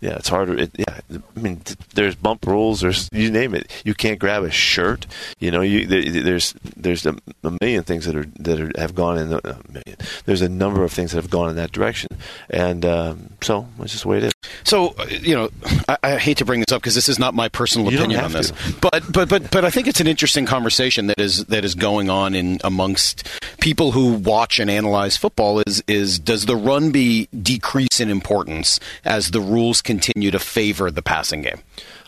Yeah, 0.00 0.16
it's 0.16 0.28
harder. 0.28 0.58
It, 0.58 0.70
yeah, 0.76 1.00
I 1.10 1.40
mean, 1.40 1.60
th- 1.60 1.78
there's 1.94 2.14
bump 2.14 2.46
rules. 2.46 2.80
There's 2.80 3.08
you 3.12 3.30
name 3.30 3.54
it. 3.54 3.70
You 3.84 3.94
can't 3.94 4.18
grab 4.18 4.44
a 4.44 4.50
shirt. 4.50 5.06
You 5.38 5.50
know, 5.50 5.60
you 5.60 5.86
there, 5.86 6.02
there's 6.22 6.54
there's 6.76 7.06
a, 7.06 7.16
a 7.42 7.56
million 7.60 7.82
things 7.82 8.04
that 8.06 8.16
are 8.16 8.26
that 8.40 8.60
are, 8.60 8.70
have 8.78 8.94
gone 8.94 9.18
in. 9.18 9.30
The, 9.30 9.38
a 9.38 9.72
million. 9.72 9.96
There's 10.24 10.42
a 10.42 10.48
number 10.48 10.84
of 10.84 10.92
things 10.92 11.12
that 11.12 11.22
have 11.22 11.30
gone 11.30 11.50
in 11.50 11.56
that 11.56 11.72
direction, 11.72 12.10
and 12.50 12.84
um, 12.84 13.30
so 13.40 13.66
that's 13.78 13.92
just 13.92 14.04
the 14.04 14.08
way 14.08 14.18
it 14.18 14.24
is. 14.24 14.32
So 14.66 14.94
uh, 14.98 15.06
you 15.08 15.34
know, 15.36 15.48
I, 15.88 15.96
I 16.02 16.18
hate 16.18 16.38
to 16.38 16.44
bring 16.44 16.58
this 16.60 16.72
up 16.72 16.82
because 16.82 16.96
this 16.96 17.08
is 17.08 17.18
not 17.20 17.34
my 17.34 17.48
personal 17.48 17.90
You 17.92 17.98
opinion 17.98 18.20
on 18.24 18.32
this, 18.32 18.50
to. 18.50 18.74
but 18.80 19.04
but 19.12 19.28
but 19.28 19.50
but 19.52 19.64
I 19.64 19.70
think 19.70 19.86
it's 19.86 20.00
an 20.00 20.08
interesting 20.08 20.44
conversation 20.44 21.06
that 21.06 21.20
is 21.20 21.44
that 21.46 21.64
is 21.64 21.76
going 21.76 22.10
on 22.10 22.34
in 22.34 22.58
amongst 22.64 23.28
people 23.60 23.92
who 23.92 24.14
watch 24.14 24.58
and 24.58 24.68
analyze 24.68 25.16
football. 25.16 25.62
Is 25.66 25.84
is 25.86 26.18
does 26.18 26.46
the 26.46 26.56
run 26.56 26.90
be 26.90 27.28
decrease 27.28 28.00
in 28.00 28.10
importance 28.10 28.80
as 29.04 29.30
the 29.30 29.40
rules 29.40 29.80
continue 29.80 30.32
to 30.32 30.40
favor 30.40 30.90
the 30.90 31.02
passing 31.02 31.42
game? 31.42 31.60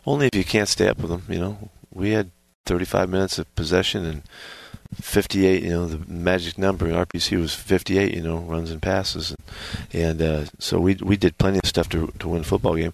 Only 0.04 0.26
if 0.26 0.34
you 0.34 0.44
can't 0.44 0.68
stay 0.68 0.88
up 0.88 0.98
with 0.98 1.10
them. 1.10 1.22
You 1.28 1.38
know, 1.38 1.70
we 1.94 2.10
had 2.10 2.32
35 2.66 3.08
minutes 3.08 3.38
of 3.38 3.54
possession 3.54 4.04
and 4.04 4.22
58. 4.94 5.62
You 5.62 5.70
know, 5.70 5.86
the 5.86 6.10
magic 6.10 6.58
number 6.58 6.86
in 6.86 6.94
RPC 6.94 7.38
was 7.38 7.54
58. 7.54 8.14
You 8.14 8.22
know, 8.22 8.38
runs 8.38 8.70
and 8.70 8.80
passes, 8.80 9.34
and, 9.92 10.20
and 10.20 10.22
uh, 10.22 10.44
so 10.58 10.80
we 10.80 10.94
we 10.96 11.16
did 11.16 11.38
plenty 11.38 11.58
of 11.62 11.68
stuff 11.68 11.88
to 11.90 12.12
to 12.18 12.28
win 12.28 12.40
a 12.40 12.44
football 12.44 12.76
game. 12.76 12.92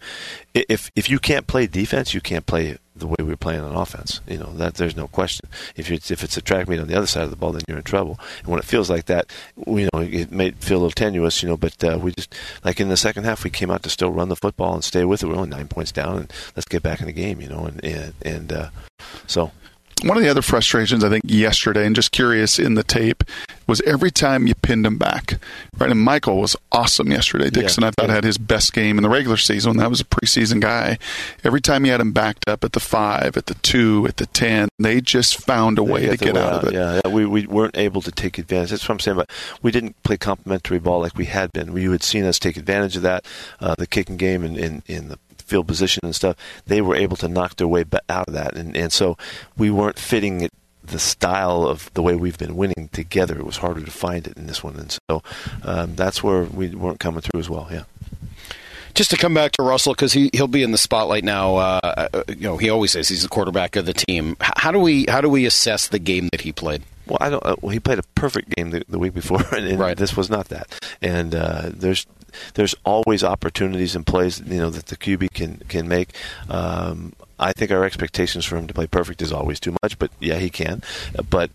If 0.55 0.91
if 0.97 1.09
you 1.09 1.19
can't 1.19 1.47
play 1.47 1.67
defense, 1.67 2.13
you 2.15 2.21
can't 2.21 2.47
play 2.47 2.79
the 2.97 3.07
way 3.07 3.17
we 3.21 3.33
are 3.33 3.37
playing 3.37 3.61
on 3.61 3.75
offense. 3.75 4.21
You 4.27 4.39
know 4.39 4.53
that 4.55 4.75
there's 4.75 4.97
no 4.97 5.09
question. 5.09 5.49
If 5.77 5.91
it's 5.91 6.11
if 6.11 6.23
it's 6.23 6.37
a 6.37 6.43
track 6.43 6.69
meet 6.69 6.81
on 6.81 6.89
the 6.89 6.97
other 6.97 7.07
side 7.07 7.25
of 7.25 7.31
the 7.31 7.37
ball, 7.37 7.53
then 7.53 7.63
you're 7.69 7.79
in 7.79 7.85
trouble. 7.85 8.19
And 8.41 8.49
when 8.49 8.59
it 8.59 8.65
feels 8.65 8.91
like 8.91 9.07
that, 9.07 9.27
you 9.67 9.89
know 9.93 10.01
it 10.01 10.31
may 10.31 10.51
feel 10.53 10.79
a 10.79 10.81
little 10.81 10.91
tenuous. 10.91 11.43
You 11.43 11.49
know, 11.49 11.57
but 11.57 11.83
uh, 11.83 11.99
we 12.01 12.13
just 12.13 12.35
like 12.65 12.81
in 12.81 12.89
the 12.89 12.97
second 12.97 13.25
half, 13.25 13.45
we 13.45 13.51
came 13.51 13.71
out 13.71 13.83
to 13.85 13.91
still 13.91 14.11
run 14.11 14.29
the 14.29 14.37
football 14.37 14.75
and 14.75 14.85
stay 14.85 15.05
with 15.05 15.23
it. 15.23 15.27
We're 15.27 15.37
only 15.37 15.51
nine 15.51 15.69
points 15.69 15.93
down, 15.93 16.19
and 16.19 16.33
let's 16.57 16.69
get 16.69 16.83
back 16.83 17.01
in 17.01 17.07
the 17.07 17.13
game. 17.13 17.41
You 17.41 17.49
know, 17.49 17.67
and 17.67 17.85
and, 17.85 18.15
and 18.23 18.53
uh, 18.53 18.69
so 19.27 19.51
one 20.03 20.17
of 20.17 20.23
the 20.23 20.29
other 20.31 20.43
frustrations 20.43 21.05
I 21.05 21.09
think 21.09 21.25
yesterday, 21.27 21.87
and 21.87 21.95
just 21.97 22.13
curious 22.13 22.59
in 22.59 22.75
the 22.75 22.83
tape, 22.83 23.25
was 23.67 23.81
every 23.83 24.11
time 24.11 24.47
you 24.47 24.55
pinned 24.55 24.85
him 24.87 24.99
back. 24.99 25.39
Right, 25.79 25.91
and 25.91 26.01
Michael 26.01 26.39
was 26.41 26.55
awesome 26.71 27.11
yesterday. 27.11 27.49
Dixon, 27.51 27.83
Yeah. 27.83 27.89
I 27.89 27.91
thought 27.93 28.11
had 28.11 28.25
his 28.25 28.37
best 28.39 28.73
game 28.75 28.99
in 28.99 29.03
the 29.03 29.09
regular 29.09 29.37
season. 29.39 29.77
That 29.79 29.89
was 29.91 30.01
a 30.01 30.05
preseason 30.05 30.61
guy. 30.61 30.99
Every 31.43 31.61
time 31.61 31.85
you 31.87 31.93
had 31.93 32.01
him 32.01 32.13
backed 32.13 32.47
up 32.49 32.63
at 32.65 32.73
the 32.73 32.81
five, 32.81 33.37
at 33.37 33.47
the 33.47 33.55
two, 33.55 34.07
at 34.07 34.19
the 34.19 34.27
ten, 34.27 34.69
they 34.79 35.01
just 35.01 35.37
found 35.41 35.79
a 35.79 35.83
way 35.83 36.07
to 36.07 36.17
get 36.17 36.35
way 36.35 36.41
out 36.43 36.53
of 36.65 36.69
it. 36.69 36.75
Yeah, 36.75 37.01
yeah, 37.05 37.11
we 37.11 37.25
we 37.25 37.47
weren't 37.47 37.77
able 37.77 38.03
to 38.03 38.11
take 38.13 38.39
advantage. 38.39 38.71
That's 38.71 38.87
what 38.89 38.95
I'm 38.95 39.01
saying. 39.01 39.17
But 39.17 39.31
we 39.63 39.71
didn't 39.71 40.01
play 40.03 40.17
complementary 40.19 40.79
ball 40.79 41.01
like 41.01 41.17
we 41.17 41.25
had 41.27 41.51
been. 41.53 41.75
You 41.77 41.93
had 41.93 42.03
seen 42.03 42.25
us 42.25 42.39
take 42.39 42.57
advantage 42.57 42.97
of 42.97 43.03
that, 43.03 43.25
uh, 43.61 43.75
the 43.77 43.87
kicking 43.87 44.17
game 44.17 44.45
and 44.45 44.57
in, 44.59 44.83
in 44.87 45.09
the 45.09 45.19
field 45.45 45.67
position 45.67 46.01
and 46.03 46.15
stuff. 46.15 46.37
They 46.67 46.81
were 46.81 46.97
able 46.97 47.17
to 47.19 47.29
knock 47.29 47.57
their 47.57 47.69
way 47.69 47.85
out 48.09 48.29
of 48.29 48.35
that, 48.35 48.57
and 48.57 48.77
and 48.77 48.93
so 48.93 49.17
we 49.57 49.71
weren't 49.71 49.99
fitting 49.99 50.43
it. 50.43 50.51
The 50.83 50.99
style 50.99 51.67
of 51.67 51.91
the 51.95 52.03
way 52.03 52.15
we've 52.15 52.37
been 52.37 52.57
winning 52.57 52.91
together, 52.93 53.39
it 53.39 53.47
was 53.47 53.57
harder 53.57 53.83
to 53.83 53.91
find 53.91 54.27
it 54.27 54.37
in 54.37 54.47
this 54.47 54.63
one, 54.63 54.77
and 54.77 54.99
so 55.09 55.23
um, 55.63 55.97
that's 55.97 56.23
where 56.23 56.43
we 56.43 56.75
weren't 56.75 57.01
coming 57.01 57.23
through 57.23 57.41
as 57.41 57.49
well. 57.49 57.69
Yeah. 57.71 57.85
Just 58.95 59.11
to 59.11 59.17
come 59.17 59.35
back 59.35 59.53
to 59.53 59.63
Russell 59.63 59.95
because 59.95 60.13
he 60.13 60.31
he'll 60.35 60.47
be 60.47 60.63
in 60.63 60.73
the 60.73 60.79
spotlight 60.79 61.25
now. 61.25 61.57
Uh, 61.57 61.81
uh, 62.13 62.23
you 62.29 62.43
know, 62.43 62.59
he 62.59 62.69
always 62.69 62.93
says 62.93 63.09
he's 63.09 63.23
the 63.23 63.29
quarterback 63.29 63.77
of 63.77 63.87
the 63.87 63.95
team. 63.95 64.37
How 64.41 64.71
do 64.71 64.79
we 64.79 65.07
how 65.09 65.21
do 65.21 65.29
we 65.29 65.47
assess 65.47 65.89
the 65.89 65.99
game 65.99 66.29
that 66.33 66.43
he 66.43 66.53
played? 66.53 66.83
Well, 67.07 67.19
I 67.21 67.31
don't. 67.31 67.45
Uh, 67.45 67.57
well, 67.61 67.71
he 67.71 67.81
played 67.81 67.99
a 67.99 68.03
perfect 68.15 68.55
game 68.57 68.71
the, 68.71 68.85
the 68.89 68.99
week 68.99 69.15
before, 69.15 69.43
and, 69.55 69.67
and 69.67 69.79
Right. 69.79 69.97
this 69.97 70.17
was 70.17 70.31
not 70.31 70.49
that. 70.49 70.79
And 71.03 71.35
uh, 71.35 71.71
there's 71.73 72.07
there's 72.55 72.75
always 72.85 73.23
opportunities 73.23 73.95
and 73.95 74.07
plays 74.07 74.41
you 74.41 74.59
know 74.59 74.71
that 74.71 74.87
the 74.87 74.97
QB 74.97 75.33
can 75.35 75.59
can 75.69 75.87
make. 75.89 76.11
Um, 76.49 77.13
I 77.39 77.53
think 77.53 77.71
our 77.71 77.85
expectations 77.85 78.45
for 78.45 78.57
him 78.57 78.67
to 78.69 78.75
play 78.75 78.87
perfect 78.87 79.21
is 79.23 79.33
always 79.33 79.59
too 79.61 79.77
much, 79.83 79.99
but 79.99 80.11
yeah, 80.21 80.39
he 80.39 80.51
can. 80.51 80.83
But 81.29 81.51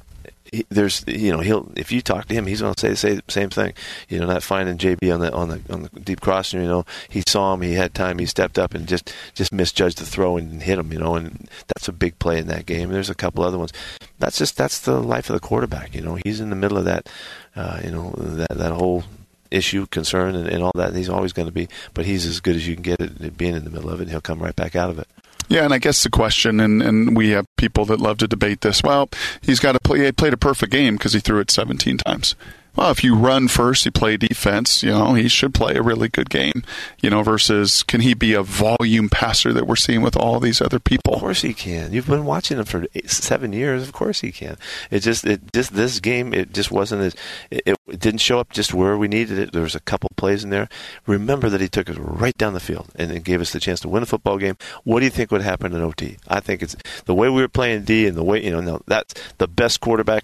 he, 0.51 0.65
there's 0.69 1.03
you 1.07 1.31
know 1.31 1.39
he'll 1.39 1.71
if 1.75 1.91
you 1.91 2.01
talk 2.01 2.25
to 2.27 2.33
him, 2.33 2.45
he's 2.45 2.61
going 2.61 2.73
to 2.73 2.95
say 2.95 3.13
the 3.15 3.23
same 3.27 3.49
thing. 3.49 3.73
You 4.07 4.19
know, 4.19 4.27
not 4.27 4.43
finding 4.43 4.77
JB 4.77 5.13
on 5.13 5.19
the 5.19 5.33
on 5.33 5.49
the 5.49 5.61
on 5.69 5.83
the 5.83 5.99
deep 5.99 6.21
crossing. 6.21 6.61
You 6.61 6.67
know, 6.67 6.85
he 7.09 7.23
saw 7.27 7.53
him, 7.53 7.61
he 7.61 7.73
had 7.73 7.93
time, 7.93 8.19
he 8.19 8.25
stepped 8.25 8.57
up 8.57 8.73
and 8.73 8.87
just 8.87 9.13
just 9.33 9.51
misjudged 9.51 9.97
the 9.97 10.05
throw 10.05 10.37
and 10.37 10.61
hit 10.61 10.79
him. 10.79 10.91
You 10.91 10.99
know, 10.99 11.15
and 11.15 11.49
that's 11.67 11.87
a 11.87 11.93
big 11.93 12.19
play 12.19 12.39
in 12.39 12.47
that 12.47 12.65
game. 12.65 12.89
There's 12.89 13.09
a 13.09 13.15
couple 13.15 13.43
other 13.43 13.57
ones. 13.57 13.73
That's 14.19 14.37
just 14.37 14.57
that's 14.57 14.79
the 14.79 14.99
life 14.99 15.29
of 15.29 15.33
the 15.33 15.39
quarterback. 15.39 15.95
You 15.95 16.01
know, 16.01 16.17
he's 16.23 16.39
in 16.39 16.49
the 16.49 16.55
middle 16.55 16.77
of 16.77 16.85
that. 16.85 17.09
Uh, 17.55 17.81
you 17.83 17.91
know 17.91 18.11
that 18.17 18.57
that 18.57 18.71
whole 18.71 19.03
issue, 19.51 19.85
concern, 19.87 20.35
and, 20.35 20.47
and 20.47 20.63
all 20.63 20.71
that. 20.75 20.89
And 20.89 20.97
he's 20.97 21.09
always 21.09 21.33
going 21.33 21.47
to 21.47 21.51
be, 21.51 21.67
but 21.93 22.05
he's 22.05 22.25
as 22.25 22.39
good 22.39 22.55
as 22.55 22.67
you 22.67 22.75
can 22.75 22.83
get 22.83 23.01
at 23.01 23.37
being 23.37 23.55
in 23.55 23.63
the 23.63 23.69
middle 23.69 23.89
of 23.89 23.99
it. 23.99 24.03
and 24.03 24.11
He'll 24.11 24.21
come 24.21 24.39
right 24.39 24.55
back 24.55 24.75
out 24.75 24.89
of 24.89 24.99
it. 24.99 25.07
Yeah, 25.49 25.65
and 25.65 25.73
I 25.73 25.79
guess 25.79 26.03
the 26.03 26.11
question, 26.11 26.59
and, 26.59 26.81
and 26.81 27.17
we 27.17 27.29
have 27.31 27.45
people 27.57 27.83
that 27.85 27.99
love 27.99 28.19
to 28.19 28.27
debate 28.27 28.61
this. 28.61 28.83
Well, 28.83 29.09
he's 29.41 29.59
got 29.59 29.71
to 29.71 29.79
play. 29.79 30.05
He 30.05 30.11
played 30.11 30.33
a 30.33 30.37
perfect 30.37 30.71
game 30.71 30.95
because 30.95 31.13
he 31.13 31.19
threw 31.19 31.39
it 31.39 31.49
17 31.49 31.97
times. 31.97 32.35
Well, 32.75 32.91
if 32.91 33.03
you 33.03 33.15
run 33.15 33.47
first, 33.47 33.85
you 33.85 33.91
play 33.91 34.15
defense. 34.15 34.83
You 34.83 34.91
know, 34.91 35.13
he 35.13 35.27
should 35.27 35.53
play 35.53 35.75
a 35.75 35.81
really 35.81 36.07
good 36.07 36.29
game. 36.29 36.63
You 37.01 37.09
know, 37.09 37.23
versus 37.23 37.83
can 37.83 38.01
he 38.01 38.13
be 38.13 38.33
a 38.33 38.43
volume 38.43 39.09
passer 39.09 39.51
that 39.53 39.67
we're 39.67 39.75
seeing 39.75 40.01
with 40.01 40.15
all 40.15 40.39
these 40.39 40.61
other 40.61 40.79
people? 40.79 41.15
Of 41.15 41.19
course 41.21 41.41
he 41.41 41.53
can. 41.53 41.91
You've 41.91 42.07
been 42.07 42.25
watching 42.25 42.57
him 42.57 42.65
for 42.65 42.85
eight, 42.95 43.09
seven 43.09 43.53
years. 43.53 43.83
Of 43.83 43.93
course 43.93 44.21
he 44.21 44.31
can. 44.31 44.57
It 44.91 44.99
just 44.99 45.25
it 45.25 45.51
just 45.51 45.73
this 45.73 45.99
game 45.99 46.33
it 46.33 46.53
just 46.53 46.71
wasn't 46.71 47.01
as 47.01 47.15
it, 47.51 47.63
it 47.87 47.99
didn't 47.99 48.21
show 48.21 48.39
up 48.39 48.51
just 48.51 48.73
where 48.73 48.97
we 48.97 49.07
needed 49.07 49.39
it. 49.39 49.51
There 49.51 49.63
was 49.63 49.75
a 49.75 49.81
couple 49.81 50.09
plays 50.15 50.43
in 50.43 50.49
there. 50.49 50.69
Remember 51.05 51.49
that 51.49 51.61
he 51.61 51.67
took 51.67 51.89
us 51.89 51.97
right 51.97 52.37
down 52.37 52.53
the 52.53 52.59
field 52.59 52.89
and 52.95 53.11
it 53.11 53.23
gave 53.23 53.41
us 53.41 53.51
the 53.51 53.59
chance 53.59 53.79
to 53.81 53.89
win 53.89 54.03
a 54.03 54.05
football 54.05 54.37
game. 54.37 54.57
What 54.83 54.99
do 54.99 55.05
you 55.05 55.11
think 55.11 55.31
would 55.31 55.41
happen 55.41 55.73
in 55.73 55.81
OT? 55.81 56.17
I 56.27 56.39
think 56.39 56.61
it's 56.61 56.75
the 57.05 57.15
way 57.15 57.29
we 57.29 57.41
were 57.41 57.47
playing 57.47 57.83
D 57.83 58.07
and 58.07 58.15
the 58.15 58.23
way 58.23 58.43
you 58.43 58.51
know 58.51 58.61
no, 58.61 58.81
that's 58.85 59.15
the 59.37 59.47
best 59.47 59.81
quarterback 59.81 60.23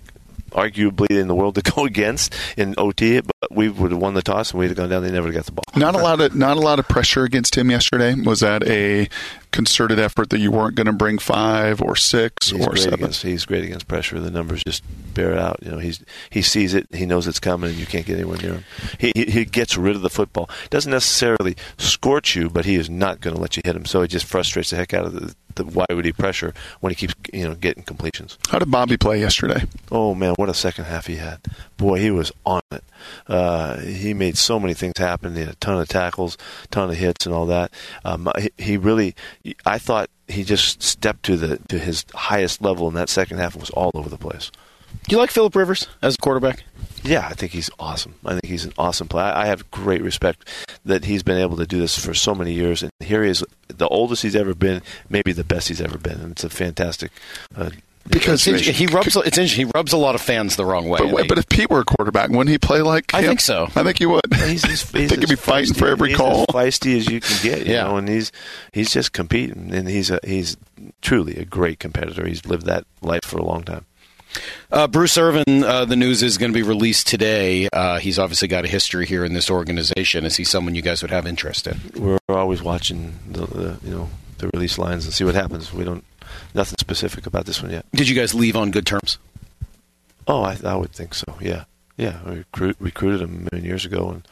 arguably 0.56 1.10
in 1.10 1.28
the 1.28 1.36
world 1.36 1.56
to 1.56 1.62
go 1.62 1.86
against 1.92 2.34
in 2.58 2.74
OT. 2.78 3.22
But 3.22 3.52
we 3.52 3.70
would 3.70 3.92
have 3.92 4.02
won 4.02 4.14
the 4.14 4.22
toss 4.22 4.52
and 4.52 4.60
we'd 4.60 4.68
have 4.68 4.78
gone 4.78 4.90
down. 4.90 5.04
They 5.04 5.12
never 5.12 5.32
got 5.32 5.46
the 5.46 5.52
ball. 5.52 5.64
Not 5.76 5.96
a 5.96 6.00
lot 6.00 6.22
of 6.22 6.36
not 6.36 6.58
a 6.58 6.62
lot 6.62 6.80
of 6.80 6.88
pressure 6.88 7.24
against 7.24 7.56
him 7.58 7.70
yesterday. 7.70 8.16
Was 8.16 8.40
that 8.40 8.64
a 8.68 9.10
concerted 9.56 9.98
effort 9.98 10.30
that 10.32 10.40
you 10.40 10.52
weren't 10.52 10.76
going 10.76 10.86
to 10.86 10.92
bring 10.94 11.18
five 11.18 11.82
or 11.82 11.96
six 11.96 12.52
He's 12.52 12.68
or 12.68 12.76
seven? 12.76 12.96
against 12.96 13.24
he's 13.24 13.46
great 13.46 13.64
against 13.64 13.88
pressure. 13.88 14.20
The 14.20 14.30
numbers 14.30 14.62
just 14.66 14.84
bear 15.14 15.32
it 15.32 15.40
out. 15.40 15.60
You 15.64 15.72
know, 15.72 15.78
he's 15.78 16.04
he 16.30 16.42
sees 16.42 16.74
it, 16.74 16.88
he 16.94 17.06
knows 17.06 17.26
it's 17.26 17.40
coming, 17.40 17.70
and 17.70 17.80
you 17.80 17.86
can't 17.86 18.06
get 18.06 18.16
anywhere 18.16 18.38
near 18.38 18.54
him. 18.56 18.64
He 19.00 19.14
he, 19.16 19.26
he 19.26 19.46
gets 19.46 19.78
rid 19.78 19.96
of 19.96 20.02
the 20.02 20.10
football. 20.10 20.50
Doesn't 20.70 20.92
necessarily 20.92 21.56
scorch 21.78 22.36
you, 22.36 22.50
but 22.50 22.66
he 22.66 22.76
is 22.76 22.90
not 22.90 23.22
going 23.22 23.34
to 23.34 23.42
let 23.42 23.56
you 23.56 23.62
hit 23.64 23.76
him. 23.76 23.86
So 23.86 24.02
it 24.02 24.10
just 24.10 24.26
frustrates 24.26 24.72
the 24.72 24.76
heck 24.76 24.94
out 24.94 25.06
of 25.06 25.14
the, 25.14 25.36
the 25.56 25.64
why 25.64 25.86
would 25.90 26.04
he 26.04 26.12
pressure 26.12 26.54
when 26.82 26.92
he 26.92 26.96
keeps 26.96 27.14
you 27.32 27.48
know 27.48 27.56
getting 27.56 27.84
completions. 27.84 28.38
How 28.50 28.60
did 28.60 28.70
Bobby 28.70 28.98
play 28.98 29.22
yesterday? 29.22 29.64
Oh 29.90 30.14
man, 30.14 30.34
what 30.36 30.50
a 30.50 30.54
second 30.54 30.84
half 30.86 31.08
he 31.08 31.16
had! 31.16 31.40
Boy, 31.78 32.00
he 32.00 32.12
was 32.12 32.34
on 32.46 32.62
it. 32.72 32.84
Uh, 33.28 33.80
he 33.80 34.14
made 34.14 34.38
so 34.38 34.60
many 34.60 34.74
things 34.74 34.98
happen. 34.98 35.36
He 35.36 35.42
had 35.42 35.50
a 35.50 35.56
ton 35.56 35.80
of 35.80 35.88
tackles, 35.88 36.38
ton 36.72 36.90
of 36.90 36.98
hits, 36.98 37.26
and 37.26 37.34
all 37.34 37.46
that. 37.46 37.72
Um, 38.04 38.30
he, 38.38 38.52
he 38.58 38.78
really, 38.78 39.16
I 39.66 39.78
thought 39.78 40.10
he 40.28 40.44
just 40.44 40.82
stepped 40.82 41.24
to 41.24 41.38
the 41.38 41.58
to 41.68 41.78
his 41.78 42.06
highest 42.14 42.62
level 42.62 42.88
in 42.88 42.94
that 42.96 43.10
second 43.10 43.38
half 43.38 43.54
and 43.54 43.62
was 43.62 43.70
all 43.72 43.92
over 43.94 44.10
the 44.10 44.18
place. 44.18 44.52
Do 45.08 45.16
you 45.16 45.20
like 45.20 45.30
Philip 45.30 45.56
Rivers 45.56 45.88
as 46.02 46.16
a 46.16 46.18
quarterback? 46.18 46.64
Yeah, 47.04 47.28
I 47.28 47.34
think 47.34 47.52
he's 47.52 47.70
awesome. 47.78 48.16
I 48.26 48.32
think 48.32 48.46
he's 48.46 48.66
an 48.66 48.74
awesome 48.78 49.08
player. 49.08 49.32
I 49.36 49.46
have 49.46 49.70
great 49.70 50.02
respect 50.02 50.50
that 50.86 51.06
he's 51.06 51.22
been 51.22 51.38
able 51.38 51.58
to 51.58 51.68
do 51.68 51.80
this 51.80 52.04
for 52.04 52.16
so 52.16 52.34
many 52.34 52.54
years, 52.54 52.82
and 52.82 52.92
here 53.00 53.24
he 53.24 53.30
is, 53.30 53.44
the 53.68 53.88
oldest 53.88 54.24
he's 54.24 54.36
ever 54.36 54.56
been, 54.56 54.82
maybe 55.10 55.32
the 55.32 55.44
best 55.44 55.68
he's 55.68 55.82
ever 55.82 56.00
been, 56.00 56.20
and 56.20 56.32
it's 56.32 56.44
a 56.44 56.50
fantastic. 56.50 57.12
Uh, 57.56 57.70
Because 58.10 58.46
It's- 58.48 58.66
he 58.78 58.86
rubs. 58.88 59.16
It's 59.16 59.38
interesting. 59.38 59.66
He 59.66 59.72
rubs 59.74 59.92
a 59.92 59.98
lot 59.98 60.14
of 60.16 60.22
fans 60.22 60.56
the 60.56 60.66
wrong 60.66 60.88
way. 60.90 61.00
But, 61.12 61.28
but 61.28 61.38
if 61.40 61.50
Pete 61.50 61.70
were 61.70 61.80
a 61.80 61.86
quarterback, 61.86 62.30
wouldn't 62.30 62.50
he 62.50 62.58
play 62.60 62.82
like? 62.82 63.14
I 63.14 63.24
think 63.24 63.40
so. 63.40 63.66
I 63.76 63.84
think 63.84 63.98
he 63.98 64.06
would. 64.06 64.22
He's, 64.34 64.64
he's, 64.64 64.96
I 64.96 65.00
he's 65.00 65.10
think 65.10 65.22
he'd 65.22 65.28
be 65.30 65.34
as 65.34 65.40
fighting 65.40 65.74
feisty- 65.74 65.80
for 65.80 65.88
every 65.88 66.10
he's 66.10 66.18
call. 66.18 66.42
As 66.42 66.46
feisty 66.56 66.98
as 66.98 67.08
you 67.10 67.20
can 67.20 67.38
get, 67.42 67.66
you 67.66 67.74
Yeah. 67.74 67.84
know, 67.86 67.98
and 67.98 68.08
he's 68.08 68.32
he's 68.72 68.92
just 68.92 69.12
competing, 69.12 69.74
and 69.74 69.88
he's 69.90 70.12
a, 70.12 70.20
he's 70.24 70.56
truly 71.02 71.36
a 71.38 71.46
great 71.46 71.80
competitor. 71.80 72.28
He's 72.28 72.46
lived 72.46 72.66
that 72.68 72.86
life 73.02 73.24
for 73.26 73.38
a 73.38 73.44
long 73.44 73.64
time. 73.64 73.86
Uh, 74.72 74.86
Bruce 74.88 75.18
Irvin, 75.18 75.64
uh, 75.64 75.86
the 75.86 75.96
news 75.96 76.22
is 76.22 76.38
going 76.38 76.52
to 76.52 76.58
be 76.58 76.62
released 76.64 77.08
today. 77.08 77.70
Uh, 77.72 78.00
he's 78.00 78.20
obviously 78.20 78.50
got 78.50 78.66
a 78.66 78.68
history 78.68 79.06
here 79.06 79.24
in 79.24 79.34
this 79.34 79.50
organization. 79.50 80.26
Is 80.26 80.36
he 80.36 80.44
someone 80.44 80.76
you 80.76 80.82
guys 80.82 81.02
would 81.02 81.12
have 81.12 81.26
interest 81.26 81.68
in? 81.68 81.80
We're 81.96 82.20
always 82.30 82.62
watching 82.62 83.18
the, 83.30 83.46
the 83.48 83.78
you 83.84 83.92
know 83.92 84.10
the 84.40 84.50
release 84.54 84.78
lines 84.78 85.06
and 85.06 85.14
see 85.14 85.24
what 85.24 85.36
happens. 85.36 85.74
We 85.74 85.86
don't 85.86 86.04
nothing 86.54 86.78
specific 86.80 87.26
about 87.26 87.46
this 87.46 87.62
one 87.62 87.72
yet. 87.72 87.86
Did 87.94 88.10
you 88.10 88.16
guys 88.16 88.34
leave 88.34 88.56
on 88.56 88.72
good 88.72 88.86
terms? 88.86 89.18
Oh, 90.28 90.42
I, 90.42 90.58
I 90.64 90.76
would 90.76 90.92
think 90.92 91.14
so. 91.14 91.38
Yeah, 91.40 91.66
yeah. 91.98 92.20
We 92.26 92.38
recruit, 92.38 92.76
recruited 92.80 93.22
him 93.22 93.48
a 93.48 93.54
million 93.56 93.66
years 93.68 93.86
ago, 93.86 94.10
and 94.10 94.28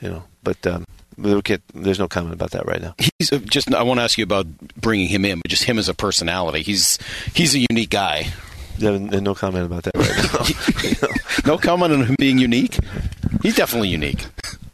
you 0.00 0.08
know, 0.08 0.24
but 0.42 0.66
um, 0.66 0.84
there's 1.18 1.98
no 1.98 2.08
comment 2.08 2.34
about 2.34 2.52
that 2.52 2.66
right 2.66 2.80
now. 2.80 2.94
He's 3.18 3.30
just. 3.30 3.72
I 3.74 3.82
want 3.82 3.98
to 3.98 4.04
ask 4.04 4.18
you 4.18 4.24
about 4.24 4.46
bringing 4.80 5.08
him 5.08 5.24
in, 5.24 5.40
but 5.40 5.50
just 5.50 5.64
him 5.64 5.78
as 5.78 5.88
a 5.88 5.94
personality. 5.94 6.62
He's 6.62 6.98
he's 7.34 7.54
a 7.54 7.64
unique 7.70 7.90
guy. 7.90 8.28
Yeah, 8.78 8.90
and 8.90 9.22
no 9.22 9.34
comment 9.34 9.64
about 9.64 9.84
that 9.84 9.96
right 9.96 11.02
now. 11.02 11.08
No 11.46 11.56
comment 11.58 11.92
on 11.92 12.04
him 12.04 12.16
being 12.18 12.38
unique. 12.38 12.76
He's 13.42 13.54
definitely 13.54 13.88
unique. 13.88 14.26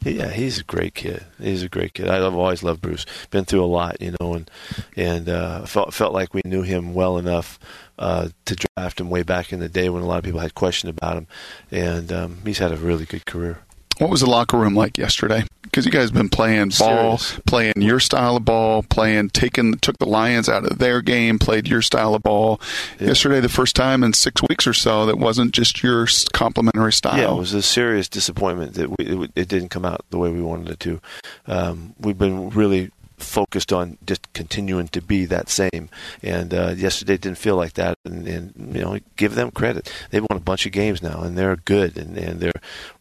Yeah, 0.03 0.29
he's 0.29 0.59
a 0.59 0.63
great 0.63 0.95
kid. 0.95 1.23
He's 1.39 1.63
a 1.63 1.69
great 1.69 1.93
kid. 1.93 2.09
I've 2.09 2.35
always 2.35 2.63
loved 2.63 2.81
Bruce. 2.81 3.05
Been 3.31 3.45
through 3.45 3.63
a 3.63 3.65
lot, 3.65 4.01
you 4.01 4.15
know, 4.19 4.33
and 4.33 4.51
and 4.97 5.29
uh, 5.29 5.65
felt 5.65 5.93
felt 5.93 6.13
like 6.13 6.33
we 6.33 6.41
knew 6.45 6.61
him 6.61 6.93
well 6.93 7.17
enough 7.17 7.57
uh, 7.97 8.29
to 8.45 8.55
draft 8.55 8.99
him 8.99 9.09
way 9.09 9.23
back 9.23 9.53
in 9.53 9.59
the 9.59 9.69
day 9.69 9.89
when 9.89 10.03
a 10.03 10.05
lot 10.05 10.17
of 10.17 10.23
people 10.23 10.41
had 10.41 10.55
questioned 10.55 10.89
about 10.89 11.17
him, 11.17 11.27
and 11.71 12.11
um, 12.11 12.37
he's 12.43 12.59
had 12.59 12.71
a 12.71 12.77
really 12.77 13.05
good 13.05 13.25
career. 13.25 13.59
What 13.99 14.09
was 14.09 14.21
the 14.21 14.29
locker 14.29 14.57
room 14.57 14.75
like 14.75 14.97
yesterday? 14.97 15.45
Because 15.61 15.85
you 15.85 15.91
guys 15.91 16.05
have 16.09 16.13
been 16.13 16.29
playing 16.29 16.71
ball, 16.77 17.17
Serious. 17.17 17.41
playing 17.45 17.73
your 17.77 17.99
style 17.99 18.35
of 18.37 18.45
ball, 18.45 18.83
playing 18.83 19.29
taking 19.29 19.73
took 19.79 19.97
the 19.97 20.05
Lions 20.05 20.47
out 20.47 20.65
of 20.65 20.77
their 20.77 21.01
game, 21.01 21.39
played 21.39 21.67
your 21.67 21.81
style 21.81 22.13
of 22.13 22.21
ball. 22.21 22.61
Yeah. 22.99 23.07
Yesterday, 23.07 23.39
the 23.39 23.49
first 23.49 23.75
time 23.75 24.03
in 24.03 24.13
six 24.13 24.41
weeks 24.47 24.67
or 24.67 24.73
so 24.73 25.05
that 25.07 25.17
wasn't 25.17 25.51
just 25.51 25.81
your 25.81 26.07
complimentary 26.33 26.93
style. 26.93 27.17
Yeah, 27.17 27.33
it 27.33 27.39
was 27.39 27.53
a 27.53 27.61
serious 27.61 28.07
disappointment 28.07 28.75
that 28.75 28.89
we, 28.89 29.05
it, 29.05 29.31
it 29.35 29.47
didn't 29.47 29.69
come 29.69 29.85
out 29.85 30.05
the 30.11 30.17
way 30.19 30.29
we 30.29 30.41
wanted 30.41 30.69
it 30.69 30.79
to. 30.81 31.01
Um, 31.47 31.95
we've 31.99 32.17
been 32.17 32.49
really 32.51 32.91
focused 33.17 33.71
on 33.71 33.97
just 34.05 34.31
continuing 34.33 34.87
to 34.89 35.01
be 35.01 35.25
that 35.25 35.49
same. 35.49 35.89
And 36.21 36.53
uh, 36.53 36.73
yesterday 36.75 37.17
didn't 37.17 37.37
feel 37.37 37.55
like 37.55 37.73
that. 37.73 37.97
And, 38.05 38.27
and, 38.27 38.75
you 38.75 38.81
know, 38.81 38.99
give 39.15 39.35
them 39.35 39.51
credit. 39.51 39.91
They've 40.09 40.25
won 40.29 40.37
a 40.37 40.41
bunch 40.43 40.65
of 40.65 40.71
games 40.71 41.01
now, 41.01 41.21
and 41.21 41.37
they're 41.37 41.55
good, 41.55 41.97
and, 41.97 42.17
and 42.17 42.39
they're 42.39 42.51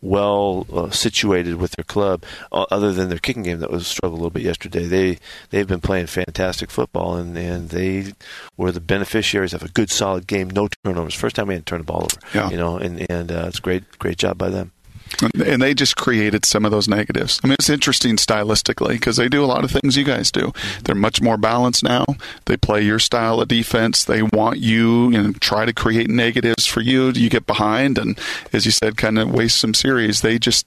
well 0.00 0.66
uh, 0.72 0.90
situated 0.90 1.56
with 1.56 1.72
their 1.72 1.84
club. 1.84 2.24
Uh, 2.50 2.66
other 2.70 2.92
than 2.92 3.08
their 3.08 3.18
kicking 3.18 3.42
game 3.42 3.60
that 3.60 3.70
was 3.70 3.86
struggled 3.86 4.18
a 4.18 4.22
little 4.22 4.30
bit 4.30 4.42
yesterday, 4.42 4.86
they 4.86 5.18
they've 5.50 5.68
been 5.68 5.80
playing 5.80 6.06
fantastic 6.06 6.70
football, 6.70 7.16
and, 7.16 7.36
and 7.36 7.70
they 7.70 8.12
were 8.56 8.72
the 8.72 8.80
beneficiaries 8.80 9.54
of 9.54 9.62
a 9.62 9.68
good, 9.68 9.90
solid 9.90 10.26
game, 10.26 10.50
no 10.50 10.68
turnovers. 10.84 11.14
First 11.14 11.36
time 11.36 11.48
we 11.48 11.54
hadn't 11.54 11.66
turned 11.66 11.80
the 11.80 11.92
ball 11.92 12.04
over. 12.04 12.26
Yeah. 12.34 12.50
You 12.50 12.56
know, 12.56 12.76
and 12.76 13.10
and 13.10 13.32
uh, 13.32 13.46
it's 13.48 13.60
great, 13.60 13.98
great 13.98 14.18
job 14.18 14.38
by 14.38 14.48
them 14.48 14.72
and 15.20 15.60
they 15.60 15.74
just 15.74 15.96
created 15.96 16.44
some 16.44 16.64
of 16.64 16.70
those 16.70 16.88
negatives. 16.88 17.40
I 17.42 17.46
mean, 17.46 17.54
it's 17.54 17.70
interesting 17.70 18.16
stylistically 18.16 18.92
because 18.92 19.16
they 19.16 19.28
do 19.28 19.44
a 19.44 19.46
lot 19.46 19.64
of 19.64 19.70
things 19.70 19.96
you 19.96 20.04
guys 20.04 20.30
do. 20.30 20.52
They're 20.84 20.94
much 20.94 21.20
more 21.20 21.36
balanced 21.36 21.84
now. 21.84 22.04
They 22.46 22.56
play 22.56 22.82
your 22.82 22.98
style 22.98 23.40
of 23.40 23.48
defense. 23.48 24.04
They 24.04 24.22
want 24.22 24.58
you 24.58 25.06
and 25.06 25.14
you 25.14 25.22
know, 25.22 25.32
try 25.40 25.64
to 25.64 25.72
create 25.72 26.08
negatives 26.08 26.66
for 26.66 26.80
you. 26.80 27.10
You 27.10 27.30
get 27.30 27.46
behind, 27.46 27.98
and 27.98 28.18
as 28.52 28.64
you 28.66 28.72
said, 28.72 28.96
kind 28.96 29.18
of 29.18 29.32
waste 29.32 29.58
some 29.58 29.74
series. 29.74 30.20
They 30.20 30.38
just 30.38 30.66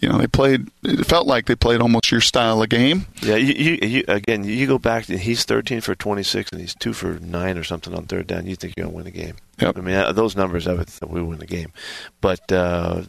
you 0.00 0.08
know, 0.08 0.18
they 0.18 0.26
played. 0.26 0.68
It 0.84 1.06
felt 1.06 1.26
like 1.26 1.46
they 1.46 1.56
played 1.56 1.80
almost 1.80 2.10
your 2.10 2.20
style 2.20 2.62
of 2.62 2.68
game. 2.68 3.06
Yeah, 3.22 3.36
you, 3.36 3.54
you, 3.54 3.88
you, 3.88 4.04
again, 4.08 4.44
you 4.44 4.66
go 4.66 4.78
back. 4.78 5.06
He's 5.06 5.44
13 5.44 5.80
for 5.80 5.94
26, 5.94 6.52
and 6.52 6.60
he's 6.60 6.74
two 6.74 6.92
for 6.92 7.18
nine 7.20 7.56
or 7.56 7.64
something 7.64 7.94
on 7.94 8.04
third 8.04 8.26
down. 8.26 8.46
You 8.46 8.56
think 8.56 8.74
you're 8.76 8.86
gonna 8.86 8.94
win 8.94 9.04
the 9.04 9.10
game? 9.10 9.36
Yep. 9.60 9.78
I 9.78 9.80
mean, 9.80 9.94
uh, 9.94 10.12
those 10.12 10.36
numbers, 10.36 10.66
I 10.66 10.74
would 10.74 10.88
think 10.88 11.10
we 11.10 11.22
win 11.22 11.38
the 11.38 11.46
game, 11.46 11.72
but 12.20 12.52
uh, 12.52 13.02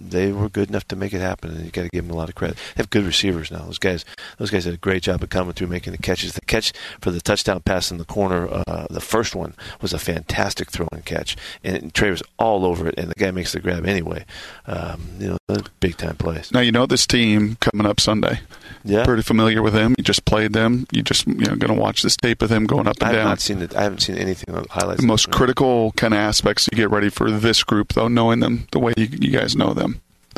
they 0.00 0.32
were 0.32 0.48
good 0.48 0.68
enough 0.68 0.86
to 0.88 0.96
make 0.96 1.12
it 1.12 1.20
happen, 1.20 1.50
and 1.50 1.64
you 1.64 1.70
got 1.70 1.82
to 1.82 1.88
give 1.88 2.06
them 2.06 2.14
a 2.14 2.18
lot 2.18 2.28
of 2.28 2.34
credit. 2.34 2.56
They 2.56 2.82
have 2.82 2.90
good 2.90 3.04
receivers 3.04 3.50
now. 3.50 3.64
Those 3.64 3.78
guys, 3.78 4.04
those 4.38 4.50
guys 4.50 4.64
did 4.64 4.74
a 4.74 4.78
great 4.78 5.02
job 5.02 5.22
of 5.22 5.30
coming 5.30 5.52
through, 5.52 5.68
making 5.68 5.92
the 5.92 5.98
catches. 5.98 6.34
The 6.34 6.40
catch 6.42 6.72
for 7.00 7.10
the 7.10 7.20
touchdown 7.20 7.60
pass 7.60 7.90
in 7.90 7.98
the 7.98 8.04
corner, 8.04 8.48
uh, 8.50 8.86
the 8.90 9.00
first 9.00 9.34
one 9.34 9.54
was 9.80 9.92
a 9.92 9.98
fantastic 9.98 10.70
throw 10.70 10.88
and 10.92 11.04
catch, 11.04 11.36
and 11.64 11.92
Tre 11.94 12.10
was 12.10 12.22
all 12.38 12.64
over 12.64 12.88
it, 12.88 12.98
and 12.98 13.10
the 13.10 13.14
guy 13.14 13.30
makes 13.30 13.52
the 13.52 13.60
grab 13.60 13.86
anyway. 13.86 14.24
Um, 14.66 15.02
you 15.18 15.28
know, 15.48 15.56
big 15.80 15.96
time 15.96 16.16
plays. 16.16 16.52
Now 16.52 16.60
you 16.60 16.72
know 16.72 16.86
this 16.86 17.06
team 17.06 17.56
coming 17.60 17.86
up 17.86 18.00
Sunday. 18.00 18.40
Yeah, 18.84 19.04
pretty 19.04 19.22
familiar 19.22 19.62
with 19.62 19.74
them. 19.74 19.94
You 19.98 20.04
just 20.04 20.24
played 20.24 20.52
them. 20.52 20.86
You 20.92 21.02
just 21.02 21.26
you 21.26 21.34
know 21.34 21.56
going 21.56 21.74
to 21.74 21.80
watch 21.80 22.02
this 22.02 22.16
tape 22.16 22.42
of 22.42 22.48
them 22.48 22.66
going 22.66 22.86
up 22.86 22.96
and 23.00 23.04
I 23.04 23.06
have 23.08 23.16
down. 23.16 23.24
Not 23.26 23.40
seen 23.40 23.62
it. 23.62 23.74
I 23.74 23.82
haven't 23.82 24.00
seen 24.00 24.16
anything 24.16 24.54
on 24.54 24.66
highlights. 24.70 25.00
The 25.00 25.06
most 25.06 25.30
critical 25.30 25.92
kind 25.92 26.14
of 26.14 26.18
aspects 26.20 26.68
you 26.70 26.76
get 26.76 26.90
ready 26.90 27.08
for 27.08 27.30
this 27.30 27.64
group, 27.64 27.94
though, 27.94 28.08
knowing 28.08 28.40
them 28.40 28.68
the 28.70 28.78
way 28.78 28.94
you, 28.96 29.08
you 29.10 29.30
guys 29.30 29.56
know 29.56 29.74
them 29.74 29.87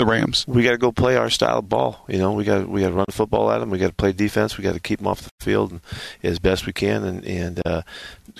the 0.01 0.07
Rams. 0.07 0.45
We 0.49 0.63
got 0.63 0.73
to 0.73 0.79
go 0.79 0.93
play 0.93 1.17
our 1.17 1.31
style 1.31 1.59
of 1.59 1.69
ball. 1.69 2.05
You 2.09 2.19
know, 2.19 2.33
we 2.33 2.45
got 2.45 2.69
we 2.69 2.81
got 2.81 2.89
to 2.89 2.95
run 2.95 3.05
the 3.07 3.13
football 3.13 3.51
at 3.51 3.59
them. 3.59 3.71
We 3.71 3.79
got 3.79 3.89
to 3.89 3.95
play 3.95 4.13
defense. 4.13 4.57
We 4.57 4.65
got 4.65 4.75
to 4.75 4.81
keep 4.81 4.99
them 4.99 5.07
off 5.07 5.23
the 5.23 5.31
field 5.41 5.81
as 6.23 6.39
best 6.39 6.67
we 6.67 6.73
can, 6.73 7.05
and 7.05 7.25
and 7.25 7.63
uh, 7.67 7.83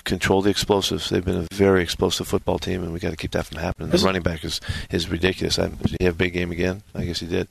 control 0.03 0.41
the 0.41 0.49
explosives. 0.49 1.09
They've 1.09 1.23
been 1.23 1.37
a 1.37 1.47
very 1.53 1.81
explosive 1.81 2.27
football 2.27 2.59
team, 2.59 2.83
and 2.83 2.93
we 2.93 2.99
got 2.99 3.11
to 3.11 3.17
keep 3.17 3.31
that 3.31 3.45
from 3.45 3.59
happening. 3.59 3.89
The 3.89 3.97
running 3.99 4.21
back 4.21 4.43
is 4.43 4.59
is 4.89 5.09
ridiculous. 5.09 5.59
I, 5.59 5.67
did 5.67 5.95
he 5.99 6.05
have 6.05 6.15
a 6.15 6.17
big 6.17 6.33
game 6.33 6.51
again? 6.51 6.83
I 6.95 7.05
guess 7.05 7.19
he 7.19 7.27
did. 7.27 7.47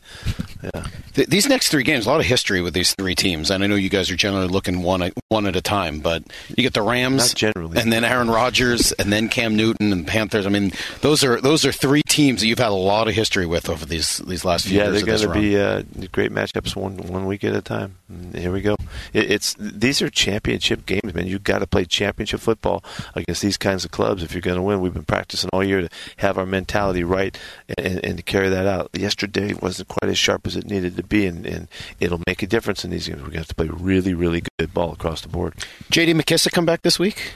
Yeah. 0.62 0.87
These 1.14 1.49
next 1.49 1.68
three 1.70 1.83
games, 1.83 2.07
a 2.07 2.11
lot 2.11 2.20
of 2.20 2.27
history 2.27 2.61
with 2.62 2.75
these 2.75 2.94
three 2.94 3.14
teams, 3.14 3.51
and 3.51 3.62
I 3.62 3.66
know 3.66 3.75
you 3.75 3.88
guys 3.88 4.11
are 4.11 4.16
generally 4.16 4.49
looking 4.49 4.83
one 4.83 5.11
one 5.29 5.46
at 5.46 5.57
a 5.57 5.61
time. 5.61 6.01
But 6.01 6.25
you 6.49 6.62
get 6.62 6.75
the 6.75 6.83
Rams, 6.83 7.29
Not 7.29 7.35
generally, 7.35 7.81
and 7.81 7.92
then 7.92 8.05
Aaron 8.05 8.31
Rodgers, 8.31 8.92
and 8.92 9.12
then 9.12 9.29
Cam 9.29 9.57
Newton 9.57 9.92
and 9.92 10.07
Panthers. 10.07 10.46
I 10.46 10.51
mean, 10.51 10.73
those 11.01 11.25
are 11.25 11.40
those 11.40 11.64
are 11.64 11.73
three 11.73 12.03
teams 12.09 12.40
that 12.40 12.46
you've 12.46 12.59
had 12.59 12.68
a 12.68 12.75
lot 12.75 13.09
of 13.09 13.14
history 13.14 13.46
with 13.46 13.68
over 13.68 13.85
these 13.85 13.99
these 14.18 14.44
last 14.44 14.66
few 14.66 14.78
yeah, 14.78 14.84
years. 14.84 15.00
Yeah, 15.00 15.16
they're 15.16 15.26
going 15.26 15.34
to 15.34 15.40
be 15.40 15.58
uh, 15.58 16.08
great 16.12 16.32
matchups 16.32 16.76
one 16.76 16.96
one 16.96 17.26
week 17.26 17.44
at 17.44 17.54
a 17.54 17.62
time. 17.62 17.96
Here 18.34 18.52
we 18.52 18.60
go. 18.60 18.76
It, 19.12 19.30
it's 19.30 19.54
these 19.58 20.02
are 20.02 20.10
championship 20.10 20.86
games, 20.86 21.14
man. 21.14 21.26
You've 21.26 21.44
got 21.44 21.60
to 21.60 21.66
play 21.66 21.84
championship 21.84 22.40
football 22.40 22.84
against 23.14 23.42
these 23.42 23.56
kinds 23.56 23.84
of 23.84 23.90
clubs 23.90 24.22
if 24.22 24.32
you're 24.32 24.40
going 24.40 24.56
to 24.56 24.62
win. 24.62 24.80
We've 24.80 24.94
been 24.94 25.04
practicing 25.04 25.50
all 25.52 25.64
year 25.64 25.82
to 25.82 25.88
have 26.18 26.38
our 26.38 26.46
mentality 26.46 27.04
right 27.04 27.38
and, 27.78 28.04
and 28.04 28.16
to 28.16 28.22
carry 28.22 28.48
that 28.48 28.66
out. 28.66 28.90
Yesterday 28.92 29.54
wasn't 29.54 29.88
quite 29.88 30.10
as 30.10 30.18
sharp 30.18 30.46
as 30.46 30.56
it 30.56 30.66
needed 30.66 30.96
to 30.96 31.02
be, 31.02 31.26
and, 31.26 31.46
and 31.46 31.68
it'll 31.98 32.22
make 32.26 32.42
a 32.42 32.46
difference 32.46 32.84
in 32.84 32.90
these 32.90 33.06
games. 33.06 33.18
We're 33.18 33.24
going 33.24 33.32
to 33.32 33.38
have 33.38 33.48
to 33.48 33.54
play 33.54 33.68
really, 33.68 34.14
really 34.14 34.42
good 34.58 34.74
ball 34.74 34.92
across 34.92 35.20
the 35.20 35.28
board. 35.28 35.54
J.D. 35.90 36.14
McKissic 36.14 36.52
come 36.52 36.66
back 36.66 36.82
this 36.82 36.98
week? 36.98 37.32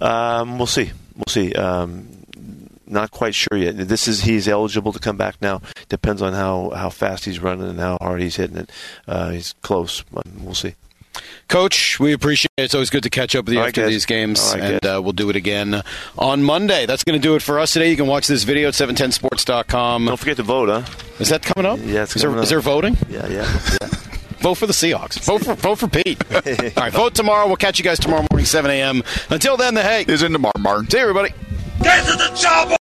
Um, 0.00 0.58
we'll 0.58 0.66
see. 0.66 0.92
We'll 1.14 1.24
see. 1.28 1.52
Um, 1.54 2.17
not 2.90 3.10
quite 3.10 3.34
sure 3.34 3.56
yet. 3.56 3.76
This 3.76 4.08
is 4.08 4.22
he's 4.22 4.48
eligible 4.48 4.92
to 4.92 4.98
come 4.98 5.16
back 5.16 5.36
now. 5.40 5.60
Depends 5.88 6.22
on 6.22 6.32
how, 6.32 6.70
how 6.70 6.90
fast 6.90 7.24
he's 7.24 7.40
running 7.40 7.68
and 7.68 7.78
how 7.78 7.98
hard 8.00 8.20
he's 8.20 8.36
hitting 8.36 8.56
it. 8.56 8.70
Uh, 9.06 9.30
he's 9.30 9.54
close, 9.62 10.02
but 10.12 10.24
we'll 10.40 10.54
see. 10.54 10.74
Coach, 11.48 11.98
we 11.98 12.12
appreciate 12.12 12.50
it. 12.58 12.64
It's 12.64 12.74
always 12.74 12.90
good 12.90 13.02
to 13.04 13.10
catch 13.10 13.34
up 13.34 13.46
with 13.46 13.54
you 13.54 13.60
All 13.60 13.66
after 13.66 13.82
right, 13.82 13.88
these 13.88 14.04
games, 14.06 14.52
right, 14.54 14.62
and 14.62 14.86
uh, 14.86 15.00
we'll 15.02 15.12
do 15.14 15.30
it 15.30 15.36
again 15.36 15.82
on 16.18 16.42
Monday. 16.42 16.84
That's 16.86 17.04
going 17.04 17.18
to 17.18 17.22
do 17.22 17.34
it 17.36 17.42
for 17.42 17.58
us 17.58 17.72
today. 17.72 17.90
You 17.90 17.96
can 17.96 18.06
watch 18.06 18.26
this 18.26 18.44
video 18.44 18.68
at 18.68 18.74
710sports.com. 18.74 20.04
Don't 20.04 20.16
forget 20.16 20.36
to 20.36 20.42
vote, 20.42 20.68
huh? 20.68 20.82
Is 21.18 21.30
that 21.30 21.42
coming 21.42 21.68
up? 21.68 21.78
Yeah, 21.82 22.02
it's 22.02 22.14
is, 22.14 22.22
coming 22.22 22.36
there, 22.36 22.40
up. 22.40 22.44
is 22.44 22.50
there 22.50 22.60
voting? 22.60 22.96
Yeah, 23.08 23.26
yeah, 23.28 23.60
yeah. 23.80 23.88
Vote 24.40 24.54
for 24.54 24.66
the 24.66 24.72
Seahawks. 24.72 25.18
Vote 25.24 25.44
for 25.44 25.54
vote 25.54 25.80
for 25.80 25.88
Pete. 25.88 26.22
All 26.32 26.40
right, 26.76 26.92
vote 26.92 27.16
tomorrow. 27.16 27.48
We'll 27.48 27.56
catch 27.56 27.80
you 27.80 27.84
guys 27.84 27.98
tomorrow 27.98 28.24
morning, 28.30 28.46
7 28.46 28.70
a.m. 28.70 29.02
Until 29.30 29.56
then, 29.56 29.74
the 29.74 29.82
hey 29.82 30.04
is 30.06 30.22
in 30.22 30.30
tomorrow, 30.32 30.52
Martin. 30.60 30.88
See 30.88 30.98
you, 30.98 31.02
everybody. 31.02 31.34
Get 31.82 32.04
to 32.06 32.16
the 32.16 32.30
chopper! 32.34 32.76